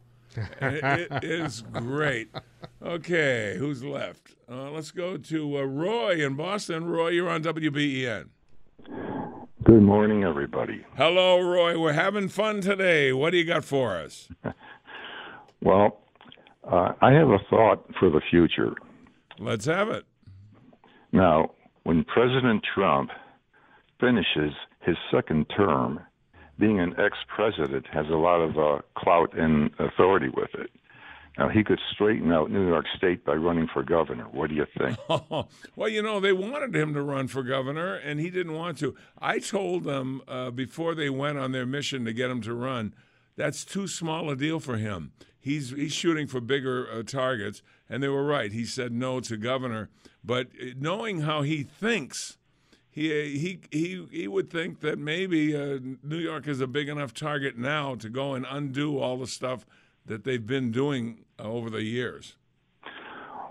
It, 0.62 1.24
is 1.24 1.62
great. 1.71 2.30
Okay, 2.82 3.56
who's 3.58 3.84
left? 3.84 4.36
Uh, 4.52 4.71
let's 4.71 4.91
go 4.91 5.15
to 5.15 5.58
uh, 5.60 5.62
Roy 5.62 6.26
in 6.26 6.36
Boston. 6.36 6.86
Roy, 6.86 7.10
you're 7.10 7.30
on 7.30 7.41
WBEN. 7.43 8.30
Good 9.65 9.82
morning, 9.82 10.23
everybody. 10.23 10.86
Hello, 10.95 11.39
Roy. 11.41 11.80
We're 11.80 11.93
having 11.93 12.30
fun 12.30 12.62
today. 12.62 13.12
What 13.12 13.32
do 13.32 13.38
you 13.38 13.45
got 13.45 13.65
for 13.65 13.95
us? 13.95 14.30
Well, 15.62 16.01
uh, 16.63 16.91
I 17.01 17.12
have 17.13 17.30
a 17.30 17.39
thought 17.49 17.89
for 17.99 18.12
the 18.12 18.21
future. 18.30 18.73
Let's 19.39 19.65
have 19.65 19.89
it. 19.89 20.06
Now, 21.12 21.54
when 21.86 22.04
President 22.04 22.63
Trump 22.75 23.10
finishes 23.99 24.54
his 24.82 24.95
second 25.10 25.47
term, 25.58 26.01
being 26.60 26.80
an 26.80 26.93
ex 26.99 27.17
president 27.34 27.88
has 27.91 28.06
a 28.12 28.17
lot 28.17 28.41
of 28.41 28.60
uh, 28.60 28.82
clout 28.95 29.36
and 29.36 29.71
authority 29.80 30.30
with 30.30 30.54
it. 30.54 30.69
Now, 31.38 31.50
he 31.50 31.63
could 31.63 31.80
straighten 31.91 32.32
out 32.32 32.50
New 32.50 32.67
York 32.67 32.86
State 32.95 33.26
by 33.26 33.34
running 33.34 33.67
for 33.67 33.84
governor. 33.84 34.24
What 34.32 34.50
do 34.50 34.56
you 34.56 34.65
think? 34.78 34.98
well, 35.76 35.89
you 35.89 36.02
know, 36.02 36.19
they 36.19 36.32
wanted 36.32 36.74
him 36.74 36.93
to 36.93 37.02
run 37.02 37.28
for 37.28 37.43
governor, 37.43 37.95
and 37.95 38.19
he 38.19 38.30
didn't 38.30 38.54
want 38.54 38.78
to. 38.80 38.95
I 39.19 39.39
told 39.39 39.84
them 39.84 40.21
uh, 40.28 40.52
before 40.52 40.95
they 40.95 41.10
went 41.10 41.38
on 41.38 41.52
their 41.52 41.65
mission 41.65 42.06
to 42.06 42.13
get 42.13 42.32
him 42.32 42.41
to 42.43 42.54
run, 42.54 42.93
that's 43.36 43.65
too 43.65 43.88
small 43.88 44.30
a 44.30 44.36
deal 44.36 44.62
for 44.62 44.78
him. 44.78 45.12
He's 45.39 45.69
he's 45.71 45.93
shooting 45.93 46.26
for 46.26 46.41
bigger 46.41 46.89
uh, 46.89 47.04
targets, 47.04 47.62
and 47.89 48.02
they 48.02 48.08
were 48.08 48.26
right. 48.26 48.52
He 48.52 48.65
said 48.65 48.91
no 48.91 49.19
to 49.19 49.38
governor, 49.38 49.89
but 50.24 50.48
uh, 50.60 50.67
knowing 50.78 51.21
how 51.21 51.43
he 51.43 51.63
thinks, 51.63 52.38
he 52.89 53.10
he 53.38 53.60
he 53.71 54.08
he 54.10 54.28
would 54.28 54.50
think 54.50 54.80
that 54.80 54.98
maybe 54.98 55.56
uh, 55.56 55.80
New 56.02 56.17
York 56.17 56.48
is 56.48 56.62
a 56.62 56.67
big 56.67 56.89
enough 56.89 57.13
target 57.13 57.58
now 57.58 57.93
to 57.95 58.10
go 58.10 58.34
and 58.34 58.48
undo 58.50 58.98
all 58.98 59.17
the 59.17 59.28
stuff 59.28 59.65
that 60.06 60.24
they've 60.24 60.46
been 60.46 60.72
doing 60.72 61.26
uh, 61.39 61.44
over 61.44 61.70
the 61.70 61.84
years. 61.84 62.36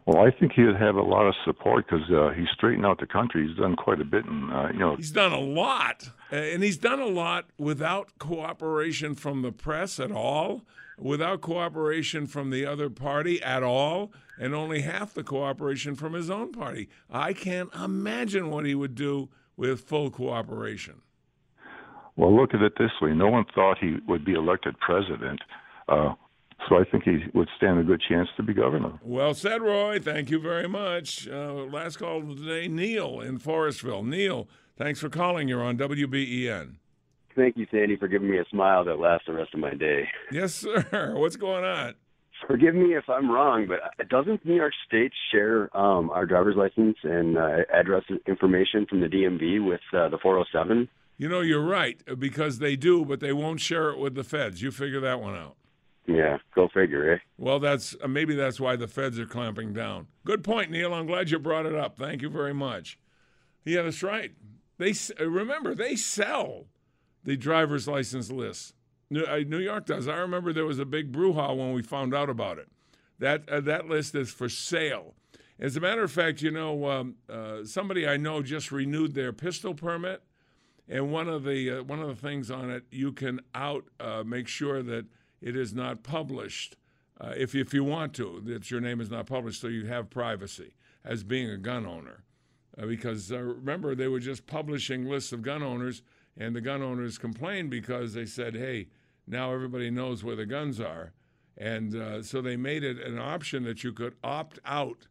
Well, 0.07 0.27
I 0.27 0.31
think 0.31 0.53
he 0.53 0.63
would 0.65 0.77
have 0.77 0.97
a 0.97 1.03
lot 1.03 1.27
of 1.27 1.35
support 1.47 1.87
because 1.87 2.11
uh, 2.11 2.31
he 2.37 2.45
straightened 2.53 2.85
out 2.85 3.01
the 3.01 3.07
country. 3.07 3.49
He's 3.49 3.57
done 3.57 3.75
quite 3.75 4.03
a 4.03 4.05
bit, 4.05 4.27
and 4.27 4.53
uh, 4.53 4.69
you 4.71 4.79
know, 4.79 4.97
He's 4.97 5.11
done 5.11 5.33
a 5.33 5.41
lot, 5.41 6.11
and 6.31 6.63
he's 6.63 6.77
done 6.77 7.01
a 7.01 7.07
lot 7.07 7.47
without 7.57 8.11
cooperation 8.19 9.15
from 9.15 9.41
the 9.41 9.51
press 9.51 9.99
at 9.99 10.13
all, 10.13 10.61
without 10.99 11.41
cooperation 11.41 12.27
from 12.27 12.51
the 12.51 12.67
other 12.67 12.91
party 12.91 13.43
at 13.43 13.63
all, 13.63 14.13
and 14.39 14.55
only 14.55 14.83
half 14.83 15.15
the 15.15 15.25
cooperation 15.25 15.95
from 15.95 16.13
his 16.13 16.29
own 16.29 16.53
party. 16.53 16.91
I 17.11 17.33
can't 17.33 17.75
imagine 17.75 18.51
what 18.51 18.67
he 18.67 18.75
would 18.75 18.95
do 18.95 19.31
with 19.57 19.81
full 19.81 20.11
cooperation. 20.11 21.01
well, 22.17 22.35
look 22.37 22.53
at 22.53 22.61
it 22.61 22.75
this 22.79 22.91
way: 23.01 23.15
no 23.15 23.31
one 23.31 23.47
thought 23.55 23.79
he 23.79 23.97
would 24.07 24.23
be 24.25 24.35
elected 24.35 24.79
president, 24.81 25.41
uh, 25.89 26.13
so 26.69 26.77
I 26.79 26.85
think 26.85 27.05
he 27.05 27.19
would 27.35 27.49
stand 27.57 27.79
a 27.79 27.83
good 27.83 28.03
chance 28.09 28.29
to 28.37 28.43
be 28.43 28.55
governor. 28.55 28.99
Well 29.03 29.35
said, 29.35 29.63
Roy. 29.63 29.99
Thank 29.99 30.31
you 30.31 30.39
very 30.39 30.69
much. 30.69 31.29
Uh, 31.29 31.53
last 31.65 31.97
call 31.97 32.19
of 32.19 32.41
the 32.41 32.47
day, 32.47 32.69
Neil 32.69 33.21
in 33.21 33.39
Forestville. 33.39 34.07
Neil, 34.07 34.49
thanks 34.77 35.01
for 35.01 35.09
calling. 35.09 35.49
You're 35.49 35.63
on 35.63 35.77
WBEN. 35.77 36.77
Thank 37.37 37.57
you, 37.57 37.67
Sandy, 37.71 37.97
for 37.97 38.09
giving 38.09 38.31
me 38.31 38.39
a 38.39 38.45
smile 38.51 38.85
that 38.85 38.99
lasts 38.99 39.27
the 39.27 39.33
rest 39.33 39.55
of 39.55 39.61
my 39.61 39.75
day. 39.75 40.09
Yes, 40.31 40.55
sir. 40.55 41.13
What's 41.17 41.37
going 41.37 41.65
on? 41.65 41.95
Forgive 42.47 42.75
me 42.75 42.95
if 42.95 43.09
I'm 43.09 43.31
wrong, 43.31 43.67
but 43.67 44.09
doesn't 44.09 44.45
New 44.45 44.55
York 44.55 44.73
State 44.87 45.13
share 45.33 45.75
um, 45.77 46.11
our 46.11 46.27
driver's 46.27 46.57
license 46.57 46.97
and 47.03 47.39
uh, 47.39 47.59
address 47.73 48.03
information 48.27 48.87
from 48.87 49.01
the 49.01 49.07
DMV 49.07 49.67
with 49.67 49.81
uh, 49.93 50.09
the 50.09 50.19
407? 50.19 50.89
You 51.17 51.29
know, 51.29 51.41
you're 51.41 51.65
right 51.65 52.03
uh, 52.09 52.17
because 52.17 52.59
they 52.59 52.77
do, 52.77 53.05
but 53.05 53.21
they 53.21 53.33
won't 53.33 53.61
share 53.61 53.91
it 53.91 53.99
with 53.99 54.15
the 54.15 54.25
feds. 54.25 54.63
You 54.63 54.71
figure 54.71 55.01
that 55.01 55.21
one 55.21 55.35
out. 55.35 55.57
Yeah, 56.07 56.39
go 56.55 56.69
figure, 56.69 57.15
eh? 57.15 57.19
Well, 57.39 57.59
that's 57.59 57.97
uh, 58.03 58.09
maybe 58.09 58.35
that's 58.35 58.61
why 58.61 58.77
the 58.77 58.87
feds 58.87 59.19
are 59.19 59.27
clamping 59.27 59.73
down. 59.73 60.09
Good 60.25 60.45
point, 60.45 60.71
Neil. 60.71 60.93
I'm 60.93 61.07
glad 61.07 61.31
you 61.31 61.39
brought 61.39 61.67
it 61.67 61.75
up. 61.75 61.97
Thank 61.97 62.21
you 62.21 62.29
very 62.29 62.53
much. 62.53 62.99
Yeah, 63.65 63.83
that's 63.83 64.03
right. 64.03 64.33
They 64.77 64.93
uh, 65.19 65.27
remember 65.29 65.75
they 65.75 65.97
sell 65.97 66.67
the 67.25 67.37
driver's 67.37 67.89
license 67.89 68.31
lists. 68.31 68.75
New, 69.09 69.25
uh, 69.25 69.41
New 69.47 69.59
York 69.59 69.87
does. 69.87 70.07
I 70.07 70.17
remember 70.17 70.53
there 70.53 70.67
was 70.67 70.79
a 70.79 70.85
big 70.85 71.11
brouhaha 71.11 71.57
when 71.57 71.73
we 71.73 71.83
found 71.83 72.15
out 72.15 72.29
about 72.29 72.59
it. 72.59 72.69
That 73.19 73.49
uh, 73.49 73.61
that 73.61 73.89
list 73.89 74.15
is 74.15 74.31
for 74.31 74.51
sale. 74.51 75.15
As 75.59 75.77
a 75.77 75.81
matter 75.81 76.03
of 76.03 76.13
fact, 76.13 76.43
you 76.43 76.51
know, 76.51 76.91
um, 76.91 77.15
uh, 77.31 77.65
somebody 77.65 78.07
I 78.07 78.19
know 78.19 78.43
just 78.43 78.73
renewed 78.73 79.15
their 79.15 79.33
pistol 79.33 79.73
permit, 79.73 80.23
and 80.87 81.11
one 81.11 81.29
of 81.29 81.45
the 81.45 81.79
uh, 81.79 81.83
one 81.83 82.01
of 82.01 82.09
the 82.09 82.17
things 82.17 82.51
on 82.51 82.71
it, 82.71 82.85
you 82.91 83.13
can 83.13 83.41
out 83.55 83.85
make 84.27 84.49
sure 84.49 84.83
that 84.83 85.07
it 85.45 85.57
is 85.57 85.75
not 85.75 86.03
published 86.03 86.77
uh, 87.21 87.33
if 87.37 87.55
if 87.55 87.73
you 87.73 87.85
want 87.85 88.13
to, 88.15 88.43
that 88.45 88.71
your 88.71 88.81
name 88.81 89.01
is 89.01 89.11
not 89.11 89.27
published, 89.27 89.61
so 89.61 89.69
you 89.69 89.87
have 89.87 90.11
privacy 90.11 90.75
as 91.05 91.23
being 91.23 91.49
a 91.49 91.57
gun 91.57 91.87
owner. 91.87 92.25
Uh, 92.77 92.87
because 92.87 93.31
uh, 93.31 93.39
remember, 93.39 93.95
they 93.95 94.09
were 94.09 94.19
just 94.19 94.47
publishing 94.47 95.07
lists 95.07 95.33
of 95.33 95.43
gun 95.43 95.63
owners, 95.63 96.03
and 96.37 96.57
the 96.57 96.61
gun 96.61 96.83
owners 96.83 97.19
complained 97.19 97.71
because 97.71 98.15
they 98.15 98.27
said, 98.27 98.57
"Hey, 98.57 98.89
now 99.27 99.53
everybody 99.53 99.91
knows 99.91 100.25
where 100.25 100.35
the 100.35 100.47
guns 100.47 100.81
are," 100.81 101.13
and 101.57 101.95
uh, 101.95 102.23
so 102.23 102.43
they 102.43 102.57
made 102.57 102.83
it 102.83 102.99
an 102.99 103.19
option 103.19 103.63
that 103.63 103.85
you 103.85 103.93
could 103.93 104.17
opt 104.25 104.59
out 104.65 105.07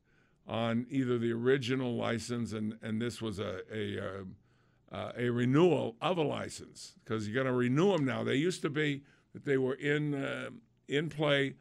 on 0.45 0.85
either 0.89 1.17
the 1.17 1.31
original 1.31 1.95
license, 1.95 2.51
and 2.51 2.77
and 2.81 3.01
this 3.01 3.21
was 3.21 3.39
a 3.39 3.61
a 3.73 3.97
uh, 3.97 4.23
uh, 4.91 5.11
a 5.17 5.29
renewal 5.29 5.95
of 6.01 6.17
a 6.17 6.23
license 6.23 6.95
because 7.03 7.29
you're 7.29 7.33
going 7.33 7.47
to 7.47 7.57
renew 7.57 7.93
them 7.93 8.03
now. 8.03 8.25
They 8.25 8.35
used 8.35 8.61
to 8.63 8.69
be 8.69 9.03
that 9.33 9.45
they 9.45 9.57
were 9.57 9.73
in 9.73 10.13
uh, 10.13 10.49
in 10.87 11.09
play 11.09 11.55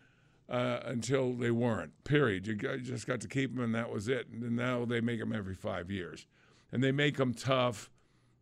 uh, 0.49 0.81
until 0.85 1.33
they 1.33 1.51
weren't. 1.51 2.05
Period. 2.05 2.47
You, 2.47 2.55
just 2.79 3.07
got 3.07 3.21
to 3.21 3.29
keep 3.29 3.55
them, 3.55 3.65
and 3.65 3.75
that 3.75 3.91
was 3.91 4.09
it. 4.09 4.29
And 4.29 4.57
now 4.57 4.85
they 4.85 5.01
make 5.01 5.19
them 5.19 5.33
every 5.33 5.55
five 5.55 5.91
years, 5.91 6.27
and 6.71 6.83
they 6.83 6.93
make 6.93 7.17
them 7.17 7.35
tough. 7.35 7.91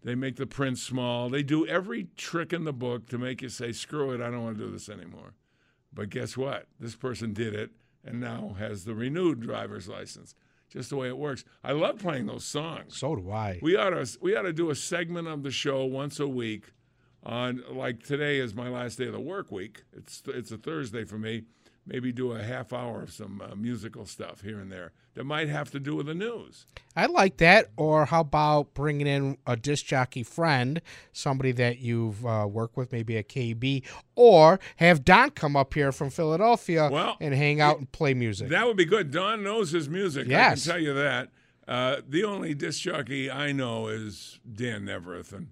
They 0.03 0.15
make 0.15 0.37
the 0.37 0.47
print 0.47 0.79
small. 0.79 1.29
They 1.29 1.43
do 1.43 1.67
every 1.67 2.09
trick 2.17 2.53
in 2.53 2.65
the 2.65 2.73
book 2.73 3.09
to 3.11 3.19
make 3.19 3.43
you 3.43 3.49
say, 3.49 3.73
"Screw 3.73 4.13
it, 4.13 4.21
I 4.21 4.31
don't 4.31 4.43
want 4.43 4.59
to 4.59 4.65
do 4.65 4.71
this 4.71 4.89
anymore." 4.89 5.35
But 5.93 6.11
guess 6.11 6.37
what? 6.37 6.67
This 6.79 6.97
person 6.97 7.33
did 7.33 7.55
it, 7.55 7.71
and 8.05 8.21
now 8.21 8.57
has 8.59 8.85
the 8.85 8.95
renewed 8.95 9.41
driver's 9.41 9.89
license. 9.89 10.35
Just 10.71 10.91
the 10.91 10.97
way 10.97 11.09
it 11.09 11.19
works. 11.19 11.45
I 11.65 11.73
love 11.73 11.99
playing 11.99 12.27
those 12.27 12.45
songs. 12.45 12.97
So 12.97 13.17
do 13.17 13.31
I. 13.31 13.59
We 13.61 13.77
ought 13.77 13.91
to 13.91 14.19
we 14.21 14.37
ought 14.37 14.43
to 14.43 14.53
do 14.53 14.71
a 14.71 14.75
segment 14.75 15.27
of 15.27 15.43
the 15.43 15.51
show 15.51 15.85
once 15.85 16.21
a 16.21 16.29
week 16.29 16.73
on 17.23 17.63
like 17.71 18.03
today 18.03 18.39
is 18.39 18.55
my 18.55 18.69
last 18.69 18.99
day 18.99 19.07
of 19.07 19.13
the 19.13 19.21
work 19.21 19.51
week. 19.53 19.83
It's 19.93 20.23
it's 20.27 20.51
a 20.51 20.57
Thursday 20.59 21.05
for 21.05 21.19
me. 21.19 21.45
maybe 21.87 22.13
do 22.13 22.33
a 22.33 22.43
half 22.43 22.73
hour 22.73 23.03
of 23.03 23.13
some 23.13 23.41
uh, 23.43 23.55
musical 23.55 24.07
stuff 24.07 24.43
here 24.43 24.61
and 24.61 24.71
there 24.71 24.93
that 25.15 25.25
might 25.25 25.49
have 25.49 25.71
to 25.73 25.81
do 25.81 25.97
with 25.97 26.07
the 26.07 26.15
news. 26.15 26.67
I 26.95 27.07
like 27.07 27.39
that. 27.39 27.71
Or 27.77 28.05
how 28.05 28.21
about 28.21 28.75
bringing 28.75 29.07
in 29.07 29.39
a 29.47 29.57
disc 29.57 29.87
jockey 29.87 30.23
friend, 30.23 30.81
somebody 31.13 31.53
that 31.53 31.79
you've 31.79 32.25
uh, 32.25 32.47
worked 32.49 32.77
with, 32.77 32.93
maybe 32.93 33.17
a 33.17 33.23
KB, 33.25 33.83
or 34.15 34.61
have 34.77 35.05
Don 35.05 35.31
come 35.31 35.57
up 35.57 35.75
here 35.75 35.91
from 35.91 36.11
Philadelphia 36.11 36.89
Well, 36.91 37.17
and 37.21 37.35
hang 37.35 37.61
out 37.61 37.79
and 37.79 37.91
play 37.91 38.15
music. 38.15 38.51
That 38.51 38.67
would 38.67 38.77
be 38.77 38.85
good. 38.85 39.11
Don 39.11 39.43
knows 39.43 39.73
his 39.73 39.89
music. 39.89 40.29
Yes. 40.29 40.69
I 40.69 40.73
can 40.73 40.73
tell 40.73 40.83
you 40.87 40.95
that. 40.95 41.31
Uh, 41.67 41.97
the 42.09 42.25
only 42.25 42.55
disc 42.55 42.83
jockey 42.83 43.31
I 43.31 43.53
know 43.53 43.89
is 43.89 44.39
Dan 44.53 44.85
Neaverth, 44.85 45.33
and 45.33 45.49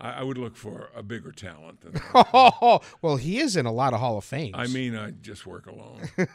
I, 0.00 0.10
I 0.10 0.22
would 0.22 0.38
look 0.38 0.56
for 0.56 0.90
a 0.94 1.02
bigger 1.02 1.32
talent 1.32 1.80
than 1.80 1.92
that. 2.14 2.28
Oh, 2.32 2.80
well, 3.02 3.16
he 3.16 3.38
is 3.38 3.56
in 3.56 3.66
a 3.66 3.72
lot 3.72 3.94
of 3.94 4.00
Hall 4.00 4.18
of 4.18 4.24
Fame. 4.24 4.54
I 4.54 4.66
mean, 4.66 4.96
I 4.96 5.10
just 5.10 5.46
work 5.46 5.66
alone. 5.66 6.08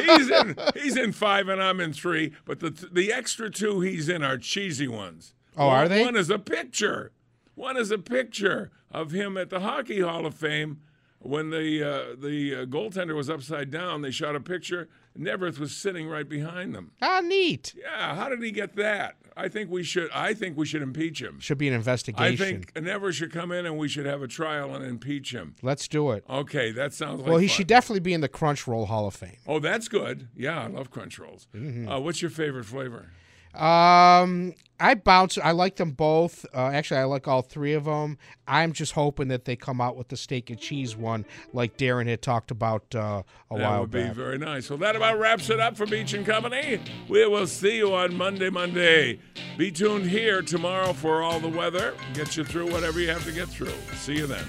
he's 0.00 0.30
in 0.30 0.56
he's 0.74 0.96
in 0.96 1.12
five 1.12 1.48
and 1.48 1.62
I'm 1.62 1.80
in 1.80 1.92
three, 1.92 2.32
but 2.44 2.60
the 2.60 2.70
the 2.92 3.12
extra 3.12 3.50
two 3.50 3.80
he's 3.80 4.08
in 4.08 4.22
are 4.22 4.38
cheesy 4.38 4.88
ones. 4.88 5.34
Oh, 5.56 5.68
are 5.68 5.88
they? 5.88 6.04
One 6.04 6.16
is 6.16 6.30
a 6.30 6.38
picture. 6.38 7.12
One 7.54 7.76
is 7.76 7.90
a 7.90 7.98
picture 7.98 8.70
of 8.90 9.10
him 9.12 9.36
at 9.36 9.50
the 9.50 9.60
Hockey 9.60 10.00
Hall 10.00 10.26
of 10.26 10.34
Fame 10.34 10.80
when 11.18 11.50
the 11.50 11.82
uh, 11.82 12.16
the 12.18 12.54
uh, 12.54 12.64
goaltender 12.66 13.14
was 13.14 13.30
upside 13.30 13.70
down. 13.70 14.02
They 14.02 14.10
shot 14.10 14.36
a 14.36 14.40
picture. 14.40 14.88
Neaverth 15.18 15.58
was 15.58 15.74
sitting 15.76 16.08
right 16.08 16.28
behind 16.28 16.74
them. 16.74 16.92
Ah, 17.02 17.20
neat. 17.20 17.74
Yeah, 17.76 18.14
how 18.14 18.28
did 18.28 18.42
he 18.42 18.50
get 18.50 18.76
that? 18.76 19.16
I 19.36 19.48
think 19.48 19.70
we 19.70 19.82
should. 19.82 20.10
I 20.12 20.32
think 20.32 20.56
we 20.56 20.64
should 20.64 20.80
impeach 20.82 21.20
him. 21.20 21.38
Should 21.40 21.58
be 21.58 21.68
an 21.68 21.74
investigation. 21.74 22.24
I 22.32 22.36
think 22.36 22.74
Neaverth 22.74 23.16
should 23.16 23.32
come 23.32 23.52
in 23.52 23.66
and 23.66 23.76
we 23.76 23.86
should 23.88 24.06
have 24.06 24.22
a 24.22 24.28
trial 24.28 24.74
and 24.74 24.84
impeach 24.84 25.32
him. 25.32 25.54
Let's 25.62 25.88
do 25.88 26.10
it. 26.12 26.24
Okay, 26.28 26.72
that 26.72 26.94
sounds 26.94 27.20
like 27.20 27.28
well, 27.28 27.38
he 27.38 27.46
fun. 27.48 27.56
should 27.56 27.66
definitely 27.66 28.00
be 28.00 28.14
in 28.14 28.22
the 28.22 28.28
Crunch 28.28 28.66
Roll 28.66 28.86
Hall 28.86 29.06
of 29.06 29.14
Fame. 29.14 29.36
Oh, 29.46 29.58
that's 29.58 29.88
good. 29.88 30.28
Yeah, 30.34 30.62
I 30.62 30.66
love 30.68 30.90
crunch 30.90 31.18
rolls. 31.18 31.48
Mhm. 31.54 31.90
Uh, 31.94 32.00
what's 32.00 32.22
your 32.22 32.30
favorite 32.30 32.64
flavor? 32.64 33.10
Um, 33.56 34.54
I 34.78 34.94
bounce. 34.94 35.38
I 35.38 35.52
like 35.52 35.76
them 35.76 35.92
both. 35.92 36.44
Uh, 36.54 36.66
actually, 36.66 37.00
I 37.00 37.04
like 37.04 37.26
all 37.26 37.40
three 37.42 37.72
of 37.72 37.84
them. 37.84 38.18
I'm 38.46 38.72
just 38.72 38.92
hoping 38.92 39.28
that 39.28 39.46
they 39.46 39.56
come 39.56 39.80
out 39.80 39.96
with 39.96 40.08
the 40.08 40.16
steak 40.16 40.50
and 40.50 40.58
cheese 40.58 40.94
one, 40.96 41.24
like 41.52 41.78
Darren 41.78 42.06
had 42.06 42.20
talked 42.20 42.50
about 42.50 42.84
uh, 42.94 42.98
a 42.98 43.02
while 43.02 43.22
ago. 43.22 43.24
that 43.48 43.58
while 43.62 43.80
would 43.80 43.90
back. 43.90 44.08
be 44.08 44.14
very 44.14 44.38
nice. 44.38 44.68
Well, 44.68 44.78
that 44.80 44.94
about 44.94 45.18
wraps 45.18 45.48
it 45.48 45.60
up 45.60 45.76
for 45.76 45.86
Beach 45.86 46.12
and 46.12 46.26
Company. 46.26 46.78
We 47.08 47.26
will 47.26 47.46
see 47.46 47.78
you 47.78 47.94
on 47.94 48.14
Monday, 48.16 48.50
Monday. 48.50 49.18
Be 49.56 49.70
tuned 49.70 50.06
here 50.06 50.42
tomorrow 50.42 50.92
for 50.92 51.22
all 51.22 51.40
the 51.40 51.48
weather. 51.48 51.94
Get 52.12 52.36
you 52.36 52.44
through 52.44 52.70
whatever 52.70 53.00
you 53.00 53.08
have 53.08 53.24
to 53.24 53.32
get 53.32 53.48
through. 53.48 53.72
See 53.94 54.16
you 54.16 54.26
then. 54.26 54.44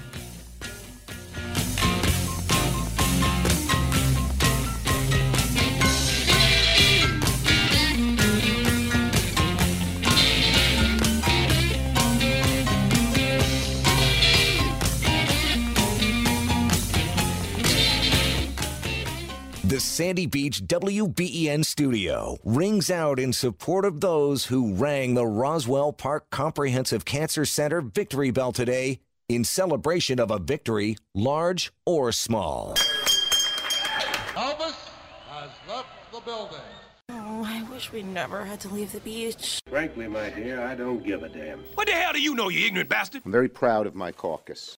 Sandy 19.98 20.26
Beach 20.26 20.62
WBEN 20.64 21.64
studio 21.64 22.38
rings 22.44 22.88
out 22.88 23.18
in 23.18 23.32
support 23.32 23.84
of 23.84 24.00
those 24.00 24.46
who 24.46 24.72
rang 24.74 25.14
the 25.14 25.26
Roswell 25.26 25.92
Park 25.92 26.30
Comprehensive 26.30 27.04
Cancer 27.04 27.44
Center 27.44 27.80
victory 27.80 28.30
bell 28.30 28.52
today 28.52 29.00
in 29.28 29.42
celebration 29.42 30.20
of 30.20 30.30
a 30.30 30.38
victory, 30.38 30.96
large 31.16 31.72
or 31.84 32.12
small. 32.12 32.74
Elvis 34.36 34.88
has 35.30 35.50
left 35.68 35.88
the 36.12 36.20
building. 36.20 36.58
Oh, 37.08 37.42
I 37.44 37.64
wish 37.64 37.90
we 37.90 38.04
never 38.04 38.44
had 38.44 38.60
to 38.60 38.68
leave 38.68 38.92
the 38.92 39.00
beach. 39.00 39.58
Frankly, 39.68 40.06
my 40.06 40.30
dear, 40.30 40.62
I 40.62 40.76
don't 40.76 41.04
give 41.04 41.24
a 41.24 41.28
damn. 41.28 41.58
What 41.74 41.88
the 41.88 41.94
hell 41.94 42.12
do 42.12 42.22
you 42.22 42.36
know, 42.36 42.50
you 42.50 42.64
ignorant 42.64 42.88
bastard? 42.88 43.22
I'm 43.24 43.32
very 43.32 43.48
proud 43.48 43.88
of 43.88 43.96
my 43.96 44.12
caucus. 44.12 44.77